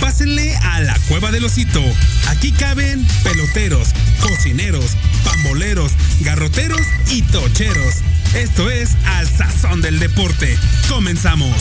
[0.00, 1.82] Pásenle a la cueva del osito.
[2.28, 3.88] Aquí caben peloteros,
[4.20, 4.92] cocineros,
[5.24, 7.94] pamboleros, garroteros y tocheros.
[8.34, 10.58] Esto es Al Sazón del Deporte.
[10.88, 11.56] Comenzamos.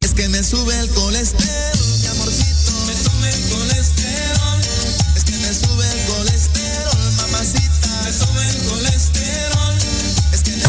[0.00, 1.78] Es que me sube el colesterol,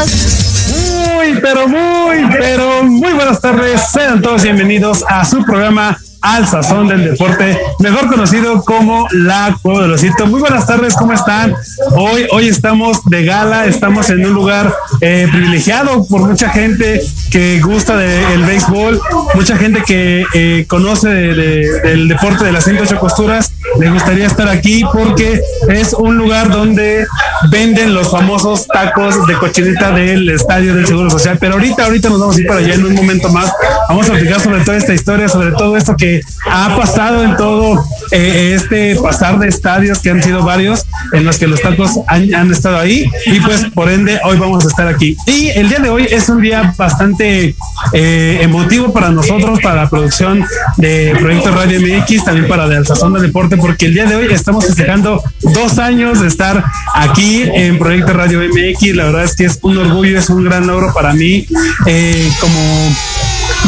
[0.08, 0.45] mi
[0.80, 3.82] Muy, pero muy, pero muy buenas tardes.
[3.92, 9.84] Sean todos bienvenidos a su programa Al Sazón del Deporte, mejor conocido como La Cueva
[9.84, 10.26] del Osito.
[10.28, 11.56] Muy buenas tardes, ¿cómo están?
[11.96, 17.02] Hoy, hoy estamos de gala, estamos en un lugar eh, privilegiado por mucha gente
[17.32, 19.00] que gusta del béisbol,
[19.36, 23.52] mucha gente que eh, conoce de- de- del deporte de las 108 costuras.
[23.80, 27.06] Le gustaría estar aquí porque es un lugar donde
[27.52, 31.38] venden los famosos tacos de cochinita del estadio del Seguro Social.
[31.40, 33.52] Pero ahorita, ahorita nos vamos a ir para allá en un momento más.
[33.90, 37.84] Vamos a platicar sobre toda esta historia, sobre todo esto que ha pasado en todo
[38.12, 42.52] eh, este pasar de estadios, que han sido varios, en los que los tacos han,
[42.52, 43.06] estado ahí.
[43.26, 45.16] Y pues, por ende, hoy vamos a estar aquí.
[45.26, 47.56] Y el día de hoy es un día bastante
[47.94, 50.46] eh, emotivo para nosotros, para la producción
[50.78, 54.28] de Proyecto Radio MX, también para de Alzazón del Deporte, porque el día de hoy
[54.32, 56.64] estamos festejando dos años de estar
[56.94, 58.96] aquí en Proyecto Radio MX.
[58.96, 61.46] La verdad es que es un orgullo, es un gran logro para mí,
[61.86, 62.60] eh, como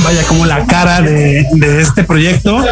[0.04, 2.64] vaya como la cara de, de este proyecto.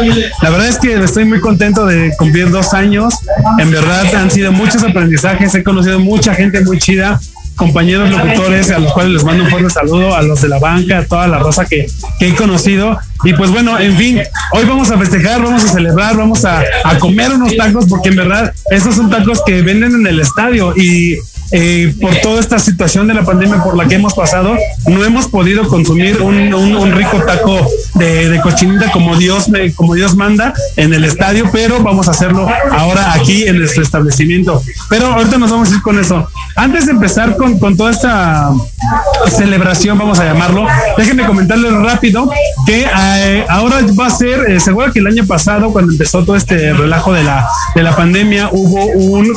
[0.42, 3.14] La verdad es que estoy muy contento de cumplir dos años.
[3.58, 7.20] En verdad han sido muchos aprendizajes, he conocido mucha gente muy chida
[7.56, 10.98] compañeros locutores a los cuales les mando un fuerte saludo, a los de la banca,
[10.98, 11.86] a toda la raza que,
[12.18, 12.98] que he conocido.
[13.24, 14.20] Y pues bueno, en fin,
[14.52, 18.16] hoy vamos a festejar, vamos a celebrar, vamos a, a comer unos tacos, porque en
[18.16, 21.16] verdad esos son tacos que venden en el estadio y
[21.52, 24.56] eh, por toda esta situación de la pandemia por la que hemos pasado,
[24.86, 30.14] no hemos podido consumir un, un- rico taco de, cochinita como Dios me, como Dios
[30.16, 34.62] manda en el estadio, pero vamos a hacerlo ahora aquí en nuestro establecimiento.
[34.88, 36.28] Pero ahorita nos vamos a ir con eso.
[36.54, 38.50] Antes de empezar con, con toda esta
[39.36, 40.66] celebración, vamos a llamarlo,
[40.96, 42.30] déjenme comentarles rápido
[42.66, 46.36] que eh, ahora va a ser, eh, seguro que el año pasado, cuando empezó todo
[46.36, 49.32] este relajo de la, de la pandemia, hubo un...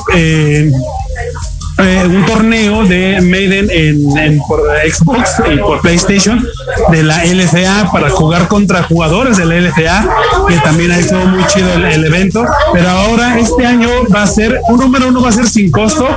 [1.81, 6.45] eh, un torneo de Maiden en, en- por Xbox y por PlayStation
[6.91, 10.07] de la LCA para jugar contra jugadores de la LCA,
[10.47, 12.45] que también ha sido muy chido el, el evento.
[12.73, 16.07] Pero ahora este año va a ser, un número uno va a ser sin costo.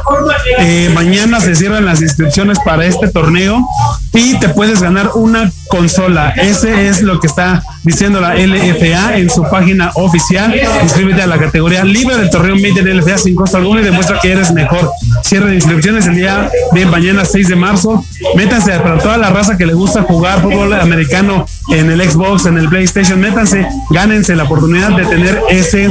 [0.59, 3.65] Eh, mañana se cierran las inscripciones para este torneo
[4.13, 6.31] y te puedes ganar una consola.
[6.31, 10.55] Ese es lo que está diciendo la LFA en su página oficial.
[10.83, 14.33] Inscríbete a la categoría libre del torneo Maiden LFA sin costo alguno y demuestra que
[14.33, 14.91] eres mejor.
[15.23, 18.05] Cierre de inscripciones el día de mañana 6 de marzo.
[18.37, 22.59] Métanse para toda la raza que le gusta jugar fútbol americano en el Xbox, en
[22.59, 23.19] el PlayStation.
[23.19, 25.91] Métanse, gánense la oportunidad de tener ese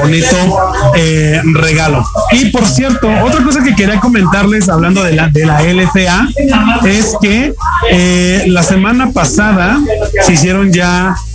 [0.00, 0.36] bonito
[0.96, 2.04] eh, regalo.
[2.32, 6.28] Y por cierto, otra cosa que quería comentarles hablando de la, de la LFA
[6.86, 7.54] es que
[7.90, 9.78] eh, la semana pasada
[10.22, 10.87] se hicieron ya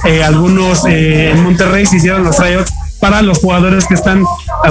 [0.06, 2.72] eh, algunos, eh, en Monterrey se hicieron los tryouts
[3.04, 4.24] para los jugadores que están,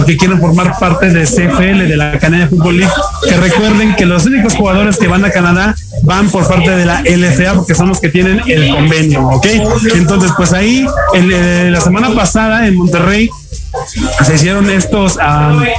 [0.07, 2.93] que quieren formar parte de CFL, de la Canadá Football League,
[3.29, 5.75] que recuerden que los únicos jugadores que van a Canadá
[6.05, 9.47] van por parte de la LFA porque son los que tienen el convenio, ¿ok?
[9.95, 13.29] Entonces, pues ahí, el, eh, la semana pasada en Monterrey,
[14.25, 15.79] se hicieron estos am, eh,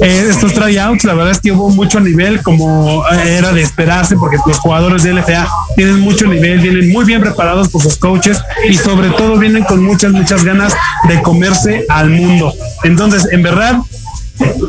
[0.00, 1.04] estos tryouts.
[1.04, 5.02] La verdad es que hubo mucho nivel como eh, era de esperarse porque los jugadores
[5.02, 9.38] de LFA tienen mucho nivel vienen muy bien preparados por sus coaches y sobre todo
[9.38, 10.74] vienen con muchas muchas ganas
[11.08, 12.52] de comerse al mundo.
[12.82, 13.78] Entonces en verdad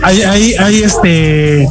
[0.04, 1.68] hay, hay, hay este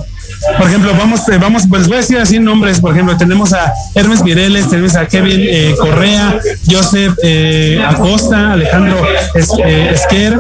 [0.59, 3.73] por ejemplo, vamos, eh, vamos, pues voy a decir así nombres, por ejemplo, tenemos a
[3.95, 6.39] Hermes Mireles, tenemos a Kevin eh, Correa,
[6.71, 8.97] Joseph eh, Acosta, Alejandro
[9.35, 10.39] Es- Esquer,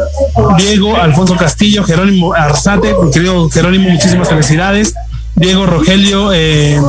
[0.58, 4.94] Diego Alfonso Castillo, Jerónimo Arzate, mi querido Jerónimo, muchísimas felicidades.
[5.36, 6.80] Diego Rogelio, eh,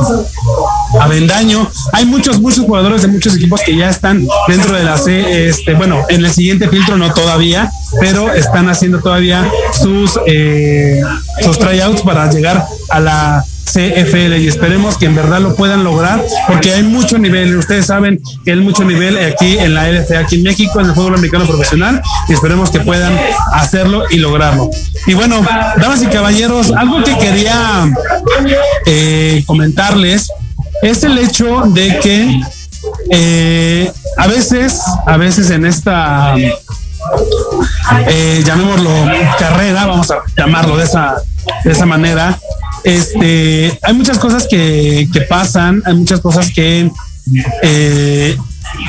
[1.00, 1.68] Avendaño.
[1.92, 5.74] Hay muchos, muchos jugadores de muchos equipos que ya están dentro de la C, este,
[5.74, 11.00] bueno, en el siguiente filtro no todavía, pero están haciendo todavía sus, eh,
[11.42, 16.24] sus tryouts para llegar a la CFL y esperemos que en verdad lo puedan lograr
[16.46, 17.56] porque hay mucho nivel.
[17.56, 20.94] Ustedes saben que hay mucho nivel aquí en la LFA, aquí en México, en el
[20.94, 23.18] fútbol americano profesional y esperemos que puedan
[23.52, 24.70] hacerlo y lograrlo.
[25.06, 25.44] Y bueno,
[25.78, 27.90] damas y caballeros, algo que quería
[28.86, 30.32] eh, comentarles
[30.82, 32.40] es el hecho de que
[33.10, 36.36] eh, a veces, a veces en esta,
[38.08, 38.90] eh, llamémoslo
[39.38, 41.16] carrera, vamos a llamarlo de esa,
[41.64, 42.38] de esa manera,
[42.84, 46.90] este, hay muchas cosas que, que pasan, hay muchas cosas que
[47.62, 48.36] eh,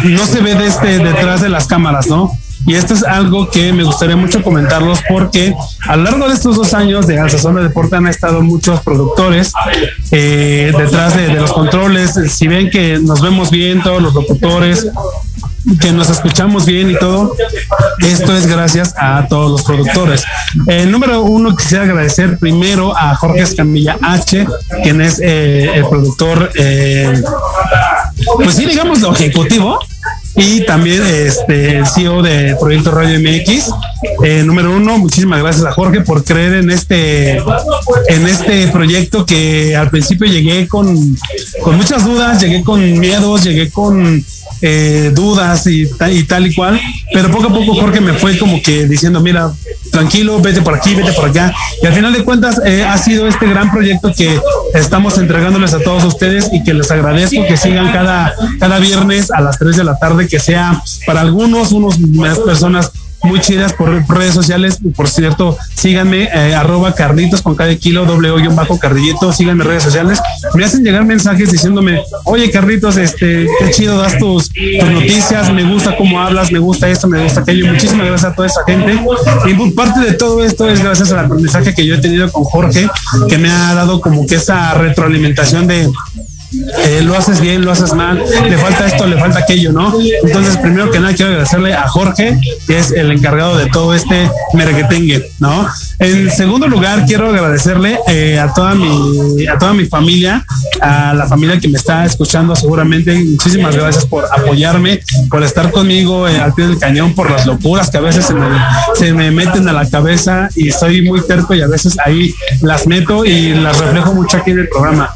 [0.04, 2.32] no se ve de este, detrás de las cámaras, ¿no?
[2.66, 5.56] Y esto es algo que me gustaría mucho comentarlos porque
[5.88, 9.54] a lo largo de estos dos años de Alsazón de Deporte han estado muchos productores
[10.12, 12.16] eh, detrás de, los controles.
[12.30, 14.88] Si ven que nos vemos bien, todos los locutores,
[15.80, 17.36] que nos escuchamos bien y todo,
[18.00, 20.24] esto es gracias a todos los productores.
[20.66, 24.48] El número uno, quisiera agradecer primero a Jorge Escamilla H,
[24.84, 27.22] quien es eh, el productor, eh,
[28.36, 29.80] pues sí, digamos, lo ejecutivo
[30.36, 33.72] y también este el CEO de Proyecto Radio MX.
[34.24, 39.76] Eh, número uno, muchísimas gracias a Jorge por creer en este en este proyecto que
[39.76, 41.18] al principio llegué con,
[41.64, 44.24] con muchas dudas, llegué con miedos, llegué con
[44.62, 46.80] eh, dudas y, y tal y cual,
[47.14, 49.52] pero poco a poco Jorge me fue como que diciendo, mira,
[49.98, 51.54] tranquilo, vete por aquí, vete por allá.
[51.82, 54.40] Y al final de cuentas eh, ha sido este gran proyecto que
[54.74, 59.42] estamos entregándoles a todos ustedes y que les agradezco que sigan cada, cada viernes a
[59.42, 62.92] las 3 de la tarde, que sea para algunos, unos más personas
[63.24, 64.80] muy chidas por redes sociales.
[64.96, 69.84] Por cierto, síganme, eh, arroba carnitos con cada kilo, doble hoyo bajo carrillito, síganme redes
[69.84, 70.20] sociales.
[70.54, 74.50] Me hacen llegar mensajes diciéndome, oye Carlitos, este, qué chido das tus,
[74.92, 77.68] noticias, me gusta cómo hablas, me gusta esto, me gusta aquello.
[77.72, 79.00] Muchísimas gracias a toda esa gente.
[79.46, 82.88] Y parte de todo esto es gracias al aprendizaje que yo he tenido con Jorge,
[83.30, 85.90] que me ha dado como que esa retroalimentación de
[86.54, 89.94] eh, lo haces bien, lo haces mal, le falta esto, le falta aquello, ¿no?
[90.24, 94.32] Entonces, primero que nada, quiero agradecerle a Jorge, que es el encargado de todo este
[94.54, 95.68] merequetengue, ¿no?
[96.00, 100.46] En segundo lugar, quiero agradecerle eh, a toda mi, a toda mi familia,
[100.80, 103.14] a la familia que me está escuchando seguramente.
[103.14, 107.90] Muchísimas gracias por apoyarme, por estar conmigo eh, al pie del cañón, por las locuras
[107.90, 108.48] que a veces se me,
[108.96, 112.88] se me meten a la cabeza y soy muy terco y a veces ahí las
[112.88, 115.14] meto y las reflejo mucho aquí en el programa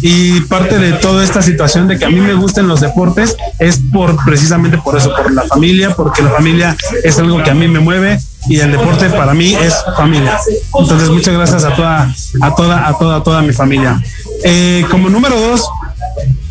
[0.00, 3.80] y parte de toda esta situación de que a mí me gusten los deportes es
[3.92, 7.68] por precisamente por eso, por la familia, porque la familia es algo que a mí
[7.68, 8.18] me mueve
[8.48, 10.38] y el deporte para mí es familia.
[10.78, 14.02] Entonces muchas gracias a toda, a toda, a toda, a toda mi familia.
[14.44, 15.68] Eh, como número dos,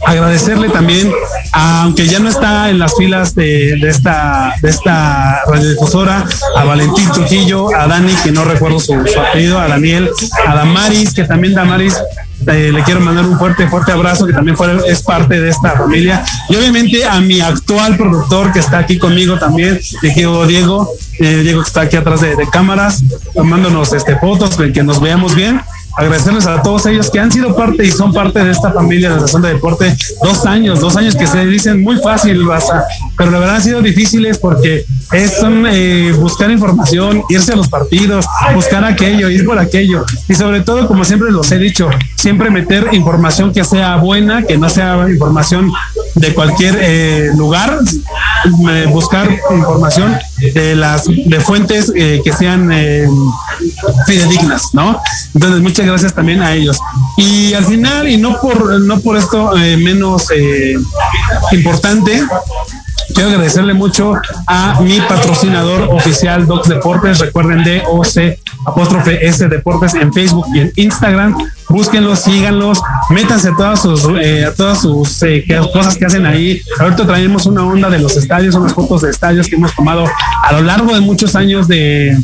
[0.06, 1.12] agradecerle también,
[1.52, 7.76] aunque ya no está en las filas de, esta, de esta radiodifusora, a Valentín Trujillo,
[7.76, 10.10] a Dani, que no recuerdo su, apellido, a Daniel,
[10.48, 11.98] a Damaris, que también Damaris
[12.48, 15.72] eh, le quiero mandar un fuerte, fuerte abrazo, que también fue, es parte de esta
[15.72, 16.24] familia.
[16.50, 21.62] Y obviamente a mi actual productor que está aquí conmigo también, Diego Diego, eh, Diego
[21.62, 23.04] que está aquí atrás de, de cámaras,
[23.36, 25.62] tomándonos este, fotos, que nos veamos bien
[25.98, 29.16] agradecerles a todos ellos que han sido parte y son parte de esta familia de
[29.16, 29.96] la Estación de Deporte.
[30.24, 32.84] Dos años, dos años que se dicen muy fácil, Raza,
[33.18, 37.68] pero la verdad han sido difíciles porque es son, eh, buscar información, irse a los
[37.68, 40.06] partidos, buscar aquello, ir por aquello.
[40.28, 44.58] Y sobre todo, como siempre los he dicho, siempre meter información que sea buena, que
[44.58, 45.72] no sea información
[46.16, 47.80] de cualquier eh, lugar,
[48.70, 50.18] eh, buscar información
[50.54, 53.08] de las de fuentes eh, que sean eh,
[54.06, 55.00] fidedignas, ¿no?
[55.34, 56.80] Entonces, muchas gracias también a ellos.
[57.18, 60.78] Y al final, y no por, no por esto eh, menos eh,
[61.52, 62.24] importante,
[63.14, 64.14] quiero agradecerle mucho
[64.48, 67.20] a mi patrocinador oficial Docs Deportes.
[67.20, 71.36] Recuerden DOC apóstrofe S Deportes en Facebook y en Instagram.
[71.72, 76.62] Búsquenlos, síganlos, métanse a todas sus, eh, a todas sus eh, cosas que hacen ahí.
[76.80, 80.06] Ahorita traemos una onda de los estadios, unas fotos de estadios que hemos tomado
[80.44, 82.18] a lo largo de muchos años de,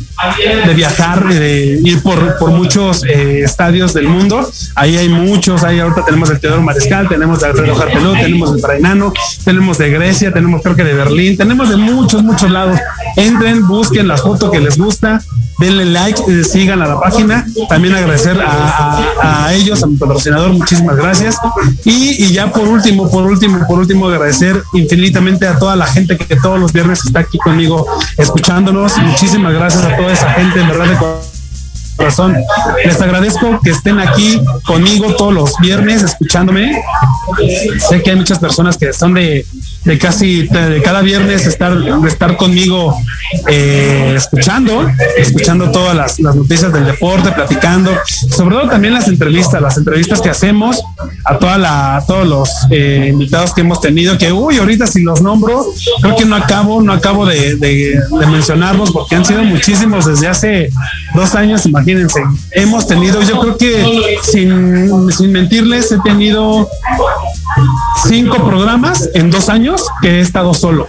[0.66, 4.48] de viajar, de ir por, por muchos eh, estadios del mundo.
[4.74, 8.60] Ahí hay muchos, ahí ahorita tenemos el Teodoro Mariscal, tenemos el Alfredo Jarteló, tenemos el
[8.60, 9.12] Prainano,
[9.44, 12.78] tenemos de Grecia, tenemos creo que de Berlín, tenemos de muchos, muchos lados.
[13.16, 15.22] Entren, busquen la foto que les gusta,
[15.58, 17.46] denle like, sigan a la página.
[17.68, 21.36] También agradecer a ellos, a mi patrocinador, muchísimas gracias.
[21.84, 26.16] Y, y, ya por último, por último, por último, agradecer infinitamente a toda la gente
[26.16, 28.96] que todos los viernes está aquí conmigo escuchándonos.
[28.98, 30.96] Muchísimas gracias a toda esa gente, en verdad, de
[31.96, 32.36] corazón.
[32.84, 36.82] Les agradezco que estén aquí conmigo todos los viernes escuchándome.
[37.88, 39.44] Sé que hay muchas personas que son de
[39.84, 42.96] de casi de cada viernes estar, estar conmigo
[43.48, 47.92] eh, escuchando, escuchando todas las, noticias del deporte, platicando,
[48.30, 50.82] sobre todo también las entrevistas, las entrevistas que hacemos
[51.24, 55.22] a toda la, todos los eh, invitados que hemos tenido, que uy, ahorita si los
[55.22, 55.64] nombro,
[56.02, 60.70] creo que no acabo, no acabo de, de mencionarlos porque han sido muchísimos desde hace
[61.14, 62.22] dos años, imagínense.
[62.52, 66.68] Hemos tenido, yo creo que sin, sin mentirles, he tenido
[68.06, 70.86] cinco programas en dos años que he estado solo,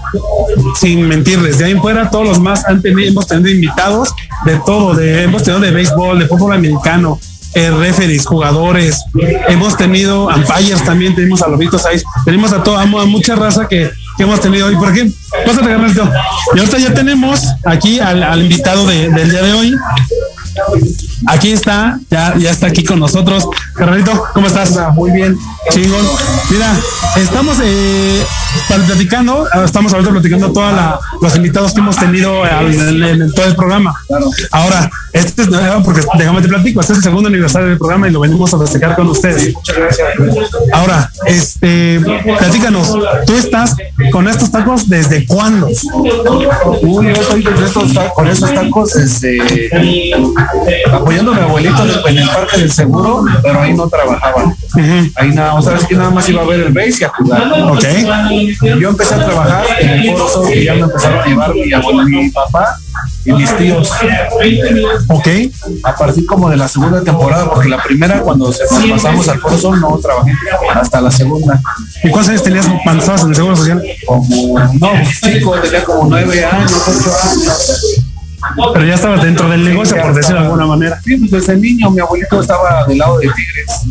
[0.76, 1.58] sin mentirles.
[1.58, 4.14] De ahí en fuera, todos los más han tenido, hemos tenido invitados
[4.46, 7.20] de todo, de, hemos tenido de béisbol, de fútbol americano,
[7.56, 9.04] eh, referees, jugadores,
[9.48, 13.90] hemos tenido umpires también, tenemos a Lobitos ahí, tenemos a toda, a mucha raza que,
[14.20, 14.76] hemos tenido hoy.
[14.76, 19.76] Por ejemplo, pásate, Y ahorita ya tenemos aquí al, invitado del día de hoy,
[21.28, 23.48] Aquí está, ya, ya está aquí con nosotros.
[23.76, 24.78] Carrerito, ¿cómo estás?
[24.94, 25.38] Muy bien.
[25.72, 26.06] Chingón.
[26.50, 26.76] Mira,
[27.18, 28.24] estamos eh,
[28.68, 30.74] platicando, estamos ahorita platicando todos
[31.22, 33.96] los invitados que hemos tenido en, todo el programa.
[34.52, 35.50] Ahora, este es
[35.84, 38.60] porque déjame te platico, este es el segundo aniversario del programa y lo venimos a
[38.60, 39.54] festejar con ustedes.
[39.54, 40.08] Muchas gracias.
[40.74, 42.00] Ahora, este,
[42.38, 43.76] platícanos, tú estás
[44.12, 45.68] con estos tacos desde cuándo?
[46.82, 49.38] Uy, yo estoy con estos tacos desde
[51.10, 54.54] apoyando a mi abuelito en el parque del seguro, pero ahí no trabajaba.
[55.16, 57.52] Ahí nada, o sabes que nada más iba a ver el base y a jugar.
[57.72, 57.84] Ok.
[58.80, 62.08] Yo empecé a trabajar en el foro y ya me empezaron a llevar mi abuelo
[62.08, 62.78] y mi papá
[63.26, 63.90] y mis tíos.
[65.08, 65.28] Ok.
[65.84, 68.54] A partir como de la segunda temporada, porque la primera cuando
[68.90, 70.34] pasamos al Foro Sol no trabajé
[70.76, 71.60] hasta la segunda.
[72.04, 73.84] ¿Y cuántos años tenías cuando estabas en el Seguro Social?
[74.06, 78.06] Como, no, cinco, tenía como nueve años, ocho años.
[78.74, 81.00] Pero ya estaba dentro del negocio, por decirlo de alguna manera.
[81.04, 83.82] Sí, pues desde niño mi abuelito estaba del lado de Tigres.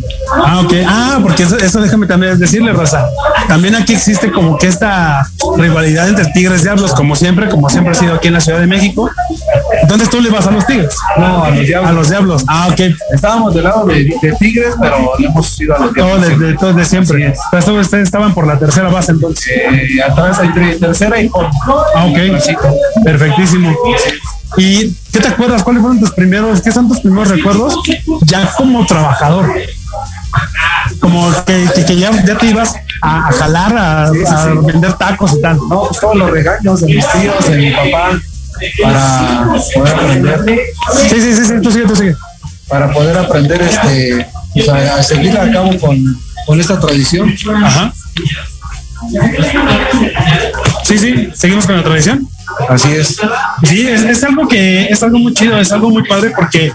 [0.45, 0.73] Ah, ok.
[0.87, 3.07] Ah, porque eso, déjame también decirle, Rosa.
[3.47, 7.93] También aquí existe como que esta rivalidad entre Tigres y Diablos, como siempre, como siempre
[7.93, 9.11] ha sido aquí en la Ciudad de México.
[9.83, 10.95] Entonces tú le vas a los Tigres.
[11.17, 11.91] No, a los Diablos.
[11.91, 12.45] A los Diablos.
[12.49, 12.81] Ah, ok.
[13.13, 16.19] Estábamos del lado de, Tigres, pero hemos ido a los Diablos.
[16.19, 17.35] Oh, de, de, de siempre.
[17.51, 19.47] Pero ustedes estaban por la tercera base entonces.
[19.49, 21.47] Eh, atrás hay tercera y por.
[21.95, 23.05] Ah, ok.
[23.05, 23.77] Perfectísimo.
[24.57, 25.63] ¿Y qué te acuerdas?
[25.63, 27.77] ¿Cuáles fueron tus primeros, qué son tus primeros recuerdos
[28.23, 29.53] ya como trabajador?
[31.01, 34.11] Como que, que, ya, ya, te ibas a, jalar, a,
[34.65, 35.59] vender tacos y tal.
[35.69, 38.19] No, pues todos los regaños de mis tíos, de mi papá,
[38.83, 40.65] para poder aprender.
[41.09, 42.17] Sí, sí, sí, sí, tú sigue, tú sigue.
[42.69, 47.35] Para poder aprender este, pues a, seguir a cabo con, con esta tradición.
[47.65, 47.93] Ajá.
[50.85, 52.29] Sí, sí, seguimos con la tradición.
[52.69, 53.21] Así es.
[53.65, 56.73] Sí, es, algo que es algo muy chido, es algo muy padre porque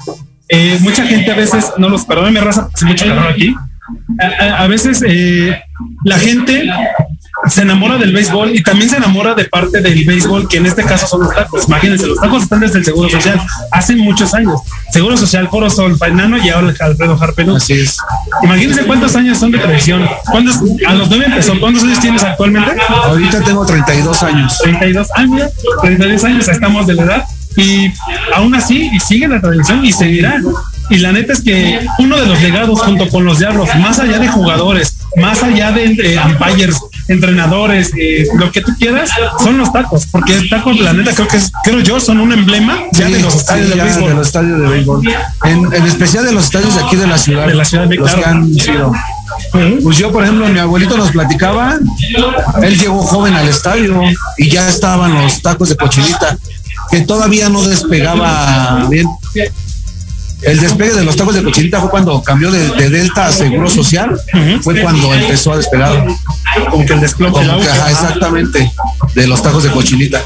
[0.49, 3.55] eh, mucha gente a veces, no los perdónenme raza, hace mucho aquí.
[4.57, 5.61] A, veces eh,
[6.05, 6.69] la gente
[7.47, 10.83] se enamora del béisbol y también se enamora de parte del béisbol, que en este
[10.83, 11.67] caso son los tacos.
[11.67, 14.61] Imagínense, los tacos están desde el Seguro Social, hace muchos años.
[14.91, 17.55] Seguro Social, Foro Sol, Painano y ahora Alfredo Harpelú.
[17.55, 17.97] Así es.
[18.43, 20.07] Imagínense cuántos años son de tradición.
[20.31, 21.59] ¿Cuántos, a los nueve empezó.
[21.59, 22.71] ¿Cuántos años tienes actualmente?
[22.89, 24.57] Ahorita tengo 32 años.
[24.59, 27.23] 32 años, 32 años, estamos de la edad.
[27.55, 27.91] Y
[28.33, 30.41] aún así, y sigue la tradición y seguirá.
[30.89, 34.19] Y la neta es que uno de los legados junto con los Diablos, más allá
[34.19, 39.09] de jugadores, más allá de eh, umpires, entrenadores, eh, lo que tú quieras,
[39.43, 42.31] son los tacos, porque el taco, la neta, creo que es, creo yo, son un
[42.31, 44.09] emblema ya de los estadios de béisbol.
[44.09, 45.07] De los estadios de béisbol.
[45.43, 47.47] En, especial de los estadios de aquí de la ciudad.
[47.47, 48.91] De la ciudad de los que han sido.
[49.83, 51.79] Pues yo, por ejemplo, mi abuelito nos platicaba,
[52.61, 54.01] él llegó joven al estadio
[54.37, 56.37] y ya estaban los tacos de cochinita,
[56.91, 59.07] que todavía no despegaba bien
[60.45, 64.19] el despegue de los tacos de cochinita fue cuando cambió de, Delta a Seguro Social,
[64.61, 66.05] fue cuando empezó a despegar.
[66.69, 67.41] Como que el desclope.
[67.89, 68.71] exactamente,
[69.15, 70.21] de los tacos de cochinita.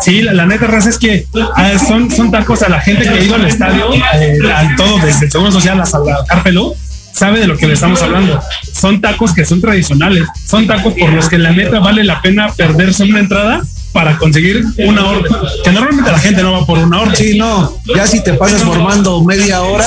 [0.00, 3.20] Sí, la, neta raza es que ah, son, son tacos a la gente que ha
[3.22, 6.74] ido al estadio, eh, al todo, desde el Seguro Social hasta la Carpelú,
[7.12, 8.40] sabe de lo que le estamos hablando.
[8.72, 12.48] Son tacos que son tradicionales, son tacos por los que la neta vale la pena
[12.52, 15.32] perderse una entrada para conseguir una orden.
[15.64, 17.16] Que normalmente la gente no va por una orden.
[17.16, 17.80] Sí, no.
[17.94, 19.86] Ya si te pasas formando media hora,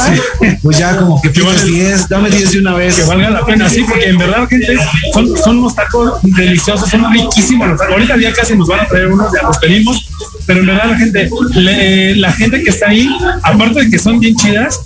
[0.62, 2.96] pues ya como que pides 10, dame 10 de una vez.
[2.96, 4.78] Que valga la pena, sí, porque en verdad, gente,
[5.14, 7.94] son, son unos tacos deliciosos, son riquísimos los tacos.
[7.94, 10.10] Ahorita ya casi nos van a traer unos, ya los pedimos,
[10.46, 11.30] pero en verdad la gente,
[12.16, 13.10] la gente que está ahí,
[13.44, 14.80] aparte de que son bien chidas,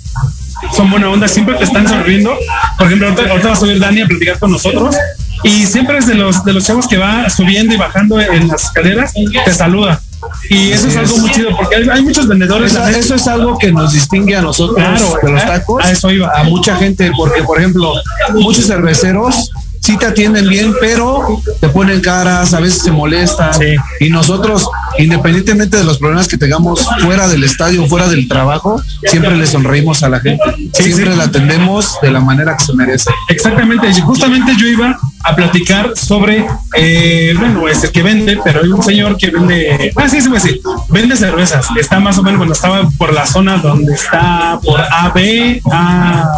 [0.74, 2.36] son buena onda, siempre te están sonriendo.
[2.78, 4.96] Por ejemplo, ahorita, ahorita va a subir Dani a platicar con nosotros
[5.42, 8.64] y siempre es de los, de los chavos que va subiendo y bajando en las
[8.64, 9.12] escaleras,
[9.44, 10.00] te saluda.
[10.48, 12.74] Y eso es, algo muy chido porque hay, muchos vendedores.
[12.74, 14.76] Eso, es algo que nos distingue a nosotros
[15.22, 15.84] de los tacos.
[15.84, 16.32] A eso iba.
[16.34, 17.92] A mucha gente, porque por ejemplo,
[18.34, 19.50] muchos cerveceros
[19.86, 23.54] sí te atienden bien, pero te ponen caras, a veces se molestan.
[23.54, 23.76] Sí.
[24.00, 24.68] Y nosotros,
[24.98, 30.02] independientemente de los problemas que tengamos fuera del estadio, fuera del trabajo, siempre le sonreímos
[30.02, 30.42] a la gente.
[30.72, 31.18] Sí, siempre sí.
[31.18, 33.10] la atendemos de la manera que se merece.
[33.28, 36.44] Exactamente, y justamente yo iba a platicar sobre,
[36.76, 40.28] eh, bueno, es el que vende, pero hay un señor que vende, ah, sí, sí,
[40.28, 41.68] pues sí, vende cervezas.
[41.78, 46.28] Está más o menos, bueno, estaba por la zona donde está por AB, A,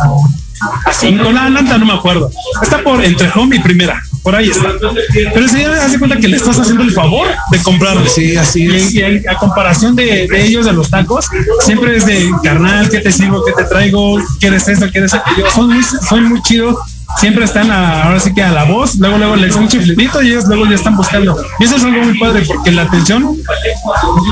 [0.86, 2.30] A5, la Atlanta, no me acuerdo.
[2.62, 4.68] Está por entre Home y Primera, por ahí está.
[5.12, 8.08] Pero el señor hace cuenta que le estás haciendo el favor de comprarle.
[8.08, 8.94] Sí, así es.
[8.94, 11.26] Y, y a comparación de, de ellos, de los tacos,
[11.60, 13.42] siempre es de carnal, ¿qué te sirvo?
[13.44, 14.18] ¿Qué te traigo?
[14.40, 14.90] ¿Quieres esto?
[14.90, 15.50] ¿Quieres aquello?
[15.54, 16.76] Son muy, son muy chidos.
[17.18, 20.28] Siempre están a- ahora sí que a la voz, luego luego les un chiflidito y
[20.28, 21.34] ellos luego ya están buscando.
[21.58, 23.34] Y eso es algo muy padre porque la atención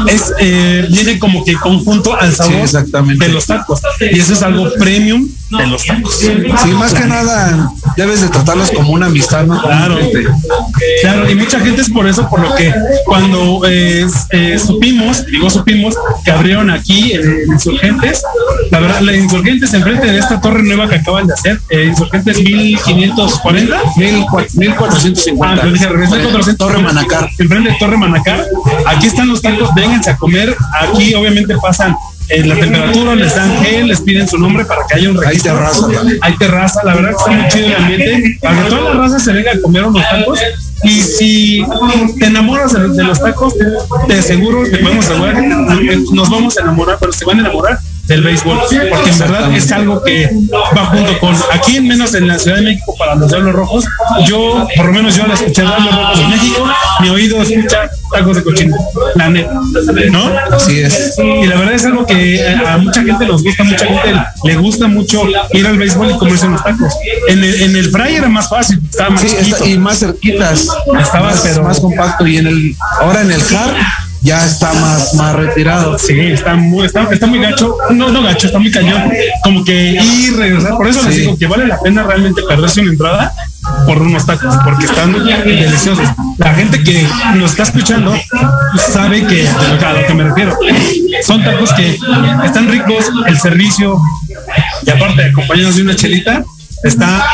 [0.09, 3.27] es eh, viene como que conjunto al sabor Sí, exactamente.
[3.27, 3.81] de los tacos.
[4.01, 6.18] Y eso es algo premium de los tacos.
[6.18, 9.61] Sí, más que nada, debes de tratarlos como una amistad, ¿no?
[9.62, 9.98] Claro,
[11.02, 12.72] claro, y mucha gente es por eso, por lo que
[13.04, 18.22] cuando eh, eh, supimos, digo supimos, que abrieron aquí eh, Insurgentes,
[18.70, 22.38] la verdad, la Insurgentes enfrente de esta torre nueva que acaban de hacer, eh, Insurgentes
[22.42, 23.76] 1540.
[23.96, 25.62] Mil cua- 1450.
[25.62, 26.56] Ah, dije, al revés, 1400.
[26.56, 27.28] Torre Manacar.
[27.38, 28.44] Enfrente de Torre Manacar.
[28.87, 30.54] Aquí están los tacos, vénganse a comer.
[30.80, 31.96] Aquí obviamente pasan
[32.29, 35.25] eh, la temperatura, les dan gel, les piden su nombre para que haya un Hay
[35.27, 35.55] registro.
[35.55, 36.19] terraza también.
[36.23, 38.39] Hay terraza, la verdad que está muy chido el ambiente.
[38.43, 40.41] Para que toda la raza se venga a comer unos tacos.
[40.85, 41.65] Y si
[42.19, 43.55] te enamoras de, de los tacos,
[44.09, 47.79] te aseguro, te podemos asegurar que nos vamos a enamorar, pero se van a enamorar
[48.07, 48.59] del béisbol,
[48.90, 50.31] porque en verdad es algo que
[50.77, 53.85] va junto con aquí en menos en la Ciudad de México para los Diablos Rojos,
[54.27, 56.69] yo por lo menos yo al escuchar Diablos Rojos de México,
[57.01, 58.77] mi oído escucha tacos de cochino,
[59.16, 59.53] la neta,
[60.11, 60.31] ¿no?
[60.55, 61.14] Así es.
[61.19, 64.14] Y la verdad es algo que a a mucha gente nos gusta, mucha gente
[64.45, 66.92] le gusta mucho ir al béisbol y comerse unos tacos.
[67.29, 70.69] En el, en el fry era más fácil, estaba más Sí, está- y más cerquitas.
[71.01, 72.27] Estaba, más, pero- más compacto.
[72.27, 73.75] Y en el, ahora en el hard
[74.27, 75.97] ya está más, más retirado.
[75.99, 77.77] Sí, está muy, está, está muy gacho.
[77.91, 79.11] No, no gacho, está muy cañón.
[79.45, 80.73] Como que ir regresar.
[80.77, 83.33] Por eso les digo que vale la pena realmente perderse una entrada
[83.87, 86.09] por unos tacos, porque están deliciosos.
[86.39, 88.15] La gente que nos está escuchando
[88.93, 90.57] sabe que- a lo que me refiero.
[91.25, 91.99] Son tacos que
[92.45, 94.01] están ricos, el servicio,
[94.85, 96.45] y aparte acompañados de una chelita,
[96.83, 97.25] está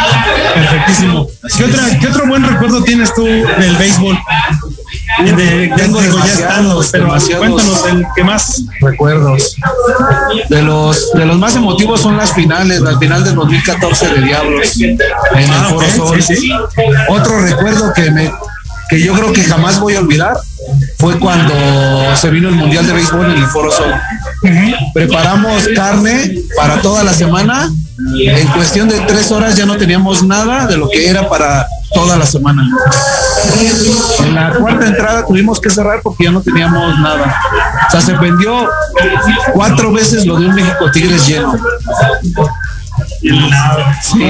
[0.54, 1.26] perfectísimo.
[1.56, 4.18] ¿Qué, otra, ¿Qué otro buen recuerdo tienes tú del béisbol?
[5.18, 8.62] De, ya, digo, pero cuéntanos el que más.
[8.80, 9.56] recuerdos.
[10.48, 14.80] De los, de los más emotivos son las finales, la final del 2014 de Diablos
[14.80, 16.22] en el Ah, Foro Sol.
[16.22, 16.52] sí, sí.
[17.08, 18.32] Otro recuerdo que me
[18.88, 20.36] que yo creo que jamás voy a olvidar
[20.98, 21.54] fue cuando
[22.14, 23.92] se vino el Mundial de Béisbol en el Foro Sol.
[24.92, 27.70] Preparamos carne para toda la semana.
[28.18, 32.16] En cuestión de tres horas ya no teníamos nada de lo que era para toda
[32.16, 32.62] la semana.
[34.24, 37.36] En la cuarta entrada tuvimos que cerrar porque ya no teníamos nada.
[37.88, 38.68] O sea, se vendió
[39.54, 41.54] cuatro veces lo de un México Tigres lleno.
[44.02, 44.20] Sí,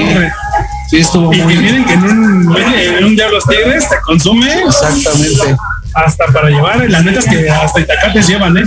[0.89, 4.63] sí estuvo Y que muy miren que en un, en un Diablos Tigres se consume
[4.63, 5.55] exactamente.
[5.93, 8.63] hasta para llevar, la neta es que hasta itacates llevan, ¿eh?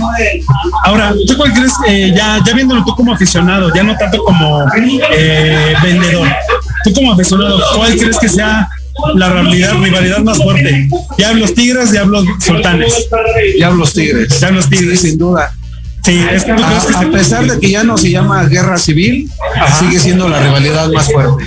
[0.83, 4.65] Ahora, ¿tú cuál crees, eh, ya, ya viéndolo tú como aficionado, ya no tanto como
[5.11, 6.27] eh, vendedor,
[6.83, 8.69] tú como aficionado, ¿cuál crees que sea
[9.15, 10.87] la rivalidad, rivalidad más fuerte?
[11.17, 13.07] Diablos Tigres, Diablos Sultanes.
[13.55, 14.39] Diablos Tigres.
[14.39, 15.01] Diablos Tigres.
[15.01, 15.53] sin duda.
[16.03, 19.29] Sí, es que A, pesar de que ya no se llama guerra civil,
[19.77, 21.43] sigue siendo la rivalidad más fuerte.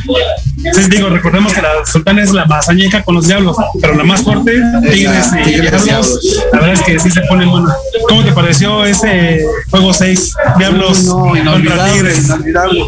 [0.75, 4.05] Sí, digo, recordemos que la Sultana es la más añeja con los diablos, pero la
[4.05, 4.53] más fuerte,
[4.93, 6.21] Tigres y Tigres, Diablos.
[6.53, 7.73] La verdad es que sí se pone bueno.
[8.07, 10.35] ¿Cómo te pareció ese juego 6?
[10.59, 12.25] Diablos No, contra inolvidable, Tigres.
[12.27, 12.85] inolvidable.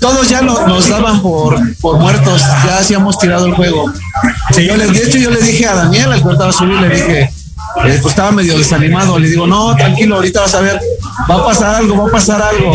[0.00, 1.58] Todos ya nos daban por,
[1.98, 3.90] muertos, ya hacíamos tirado el juego.
[4.54, 4.66] Sí.
[4.66, 7.20] Yo le, de hecho, yo le dije a Daniel, al que estaba subir, le dije,
[7.22, 7.30] eh,
[7.76, 10.80] pues estaba medio desanimado, le digo, no, tranquilo, ahorita vas a ver,
[11.30, 12.74] va a pasar algo, va a pasar algo.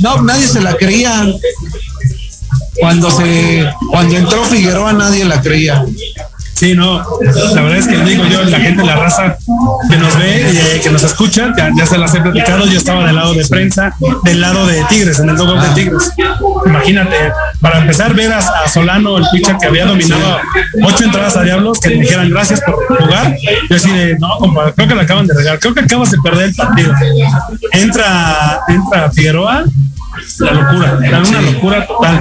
[0.00, 1.26] No, nadie se la creía.
[2.80, 5.84] Cuando se, cuando entró Figueroa, nadie la creía.
[6.62, 7.04] Sí, no,
[7.56, 9.36] la verdad es que digo yo, la gente, la raza
[9.90, 13.04] que nos ve, eh, que nos escucha, ya, ya se las he platicado, yo estaba
[13.04, 16.12] del lado de prensa, del lado de Tigres, en el logo de Tigres.
[16.64, 17.16] Imagínate,
[17.60, 20.38] para empezar, ver a, a Solano, el pitcher que había dominado
[20.84, 23.36] ocho entradas a Diablos, que le dijeran gracias por jugar,
[23.68, 26.18] yo así de, no, compa, creo que la acaban de regar, creo que acabas de
[26.22, 26.94] perder el partido.
[27.72, 29.64] Entra, entra Figueroa,
[30.38, 32.20] la locura, era una locura total.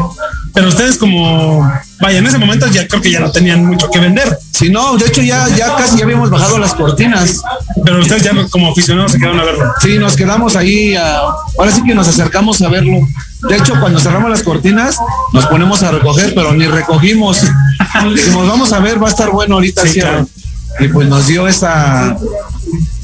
[0.51, 3.99] Pero ustedes como, vaya, en ese momento ya creo que ya no tenían mucho que
[3.99, 4.37] vender.
[4.51, 7.41] Si no, de hecho ya, ya casi ya habíamos bajado las cortinas.
[7.83, 9.71] Pero ustedes ya como aficionados se quedaron a verlo.
[9.81, 10.95] Sí, nos quedamos ahí.
[10.95, 11.19] a-
[11.57, 12.99] ahora sí que nos acercamos a verlo.
[13.49, 14.97] De hecho, cuando cerramos las cortinas,
[15.33, 17.41] nos ponemos a recoger, pero ni recogimos.
[18.15, 19.81] Dijimos, vamos a ver, va a estar bueno ahorita.
[19.87, 20.27] Sí, claro.
[20.79, 22.15] Y pues nos dio esa,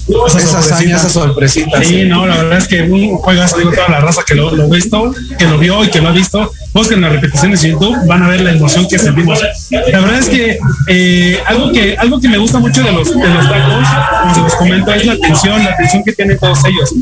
[0.07, 0.97] esa hazaña, sorpresita.
[0.97, 1.83] esa sorpresita.
[1.83, 2.03] Sí, sí.
[2.05, 5.13] no, la verdad es que un juegazo, digo, toda la raza que lo, lo visto,
[5.37, 8.29] que lo vio y que lo ha visto, busquen las repeticiones de YouTube, van a
[8.29, 9.39] ver la emoción que sentimos.
[9.71, 13.27] La verdad es que eh, algo que algo que me gusta mucho de los, de
[13.27, 13.87] los tacos,
[14.21, 16.93] como se los comento, es la atención, la atención que tienen todos ellos.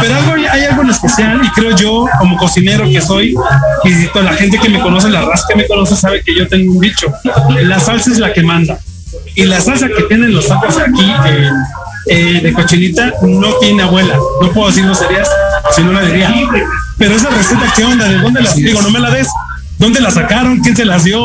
[0.00, 3.34] Pero algo, hay algo en especial y creo yo, como cocinero que soy,
[3.84, 6.48] y toda la gente que me conoce, la raza que me conoce, sabe que yo
[6.48, 7.12] tengo un dicho,
[7.62, 8.78] la salsa es la que manda.
[9.34, 11.50] Y la salsa que tienen los tacos aquí eh,
[12.06, 14.16] eh, de cochinita no tiene abuela.
[14.40, 15.28] No puedo decir groserías,
[15.74, 16.34] si no la diría.
[16.98, 18.08] Pero esa receta, ¿qué onda?
[18.08, 18.82] ¿De dónde la digo?
[18.82, 19.28] No me la des.
[19.78, 20.60] ¿Dónde la sacaron?
[20.60, 21.20] ¿Quién se las dio?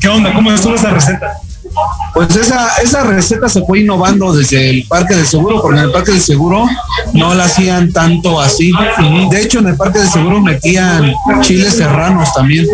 [0.00, 0.34] ¿Qué onda?
[0.34, 1.32] ¿Cómo estuvo esa receta?
[2.12, 5.92] Pues esa, esa receta se fue innovando desde el Parque del Seguro, porque en el
[5.92, 6.66] Parque del Seguro
[7.12, 8.72] no la hacían tanto así.
[9.30, 12.66] De hecho, en el Parque del Seguro metían chiles serranos también.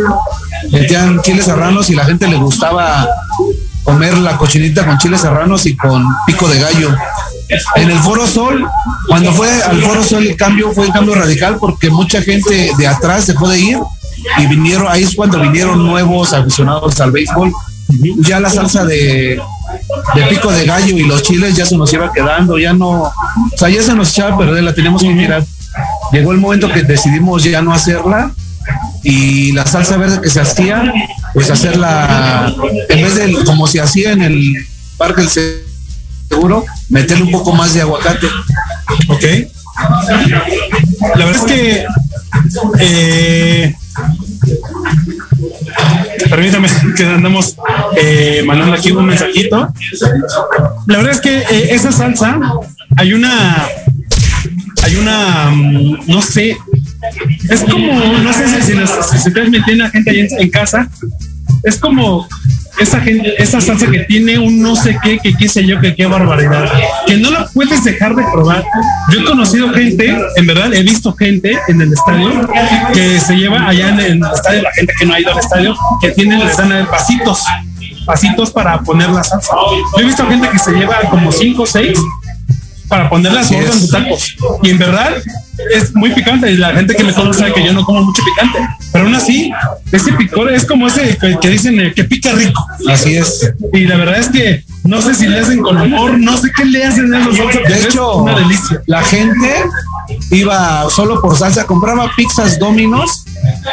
[0.71, 3.09] Metían chiles serranos y la gente le gustaba
[3.83, 6.95] comer la cochinita con chiles serranos y con pico de gallo.
[7.77, 8.69] En el Foro Sol,
[9.09, 12.87] cuando fue al Foro Sol el cambio fue un cambio radical porque mucha gente de
[12.87, 13.79] atrás se puede ir
[14.39, 17.53] y vinieron, ahí es cuando vinieron nuevos aficionados al béisbol.
[18.19, 19.41] Ya la salsa de,
[20.15, 23.13] de pico de gallo y los chiles ya se nos iba quedando, ya no, o
[23.57, 25.45] sea, ya se nos echaba a perder, la teníamos que mirar.
[26.13, 28.33] Llegó el momento que decidimos ya no hacerla
[29.03, 30.93] y la salsa verde que se hacía,
[31.35, 32.55] pues hacerla,
[32.89, 34.55] en vez de como se hacía en el
[34.97, 35.31] Parque del
[36.29, 38.27] Seguro, meterle un poco más de aguacate.
[39.09, 39.25] Ok.
[41.17, 41.87] La verdad es que.
[42.81, 43.75] eh,
[46.29, 47.57] permítame que andamos
[47.97, 49.73] eh, mandando aquí un mensajito.
[50.87, 52.39] La verdad es que eh, esa salsa,
[52.97, 53.65] hay una.
[54.83, 55.51] Hay una.
[55.51, 56.57] mm, No sé.
[57.49, 57.93] Es como.
[58.19, 60.89] No sé si, si, los- si ustedes me tienen a gente ahí en casa.
[61.63, 62.27] Es como
[62.81, 65.95] esa gente, esa salsa que tiene un no sé qué, que qué sé yo, que
[65.95, 66.71] qué barbaridad,
[67.07, 68.65] que no la puedes dejar de probar.
[69.13, 72.49] Yo he conocido gente, en verdad, he visto gente en el estadio
[72.93, 75.77] que se lleva allá en el estadio, la gente que no ha ido al estadio,
[76.01, 77.45] que eh, pasitos,
[78.07, 79.53] pasitos para poner la salsa.
[79.97, 81.99] Yo he visto gente que se lleva como cinco o seis
[82.91, 83.75] para ponerlas Así en es.
[83.75, 84.37] sus tacos.
[84.63, 85.15] Y en verdad
[85.73, 86.51] es muy picante.
[86.51, 88.59] Y la gente que me conoce sabe que yo no como mucho picante.
[88.93, 89.51] Pero aún así,
[89.93, 92.67] ese picor es como ese que, que dicen eh, que pica rico.
[92.89, 93.53] Así es.
[93.73, 96.65] Y la verdad es que no sé si le hacen con amor, no sé qué
[96.65, 97.63] le hacen a los otros.
[97.69, 98.83] De hecho, una delicia.
[98.87, 99.65] la gente
[100.31, 103.25] iba solo por salsa, compraba pizzas Dominos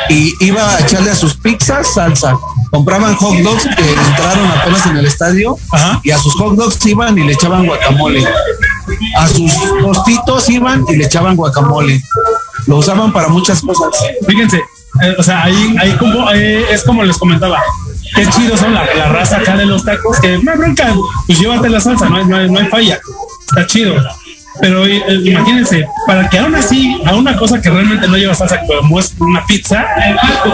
[0.10, 2.38] y iba a echarle a sus pizzas salsa.
[2.70, 6.02] Compraban hot dogs que entraron apenas en el estadio Ajá.
[6.04, 8.24] y a sus hot dogs iban y le echaban guacamole.
[9.18, 12.02] A sus tostitos iban y le echaban guacamole.
[12.68, 13.90] Lo usaban para muchas cosas.
[14.28, 14.58] Fíjense,
[15.02, 17.62] eh, o sea, ahí, ahí como, eh, es como les comentaba.
[18.16, 20.94] Qué chidos son la, la raza acá de los tacos, que hay bronca,
[21.26, 23.00] pues llévate la salsa, no hay, no hay, no hay falla.
[23.50, 23.96] Está chido.
[24.60, 28.62] Pero eh, imagínense, para que aún así, a una cosa que realmente no lleva salsa,
[28.66, 29.86] como es una pizza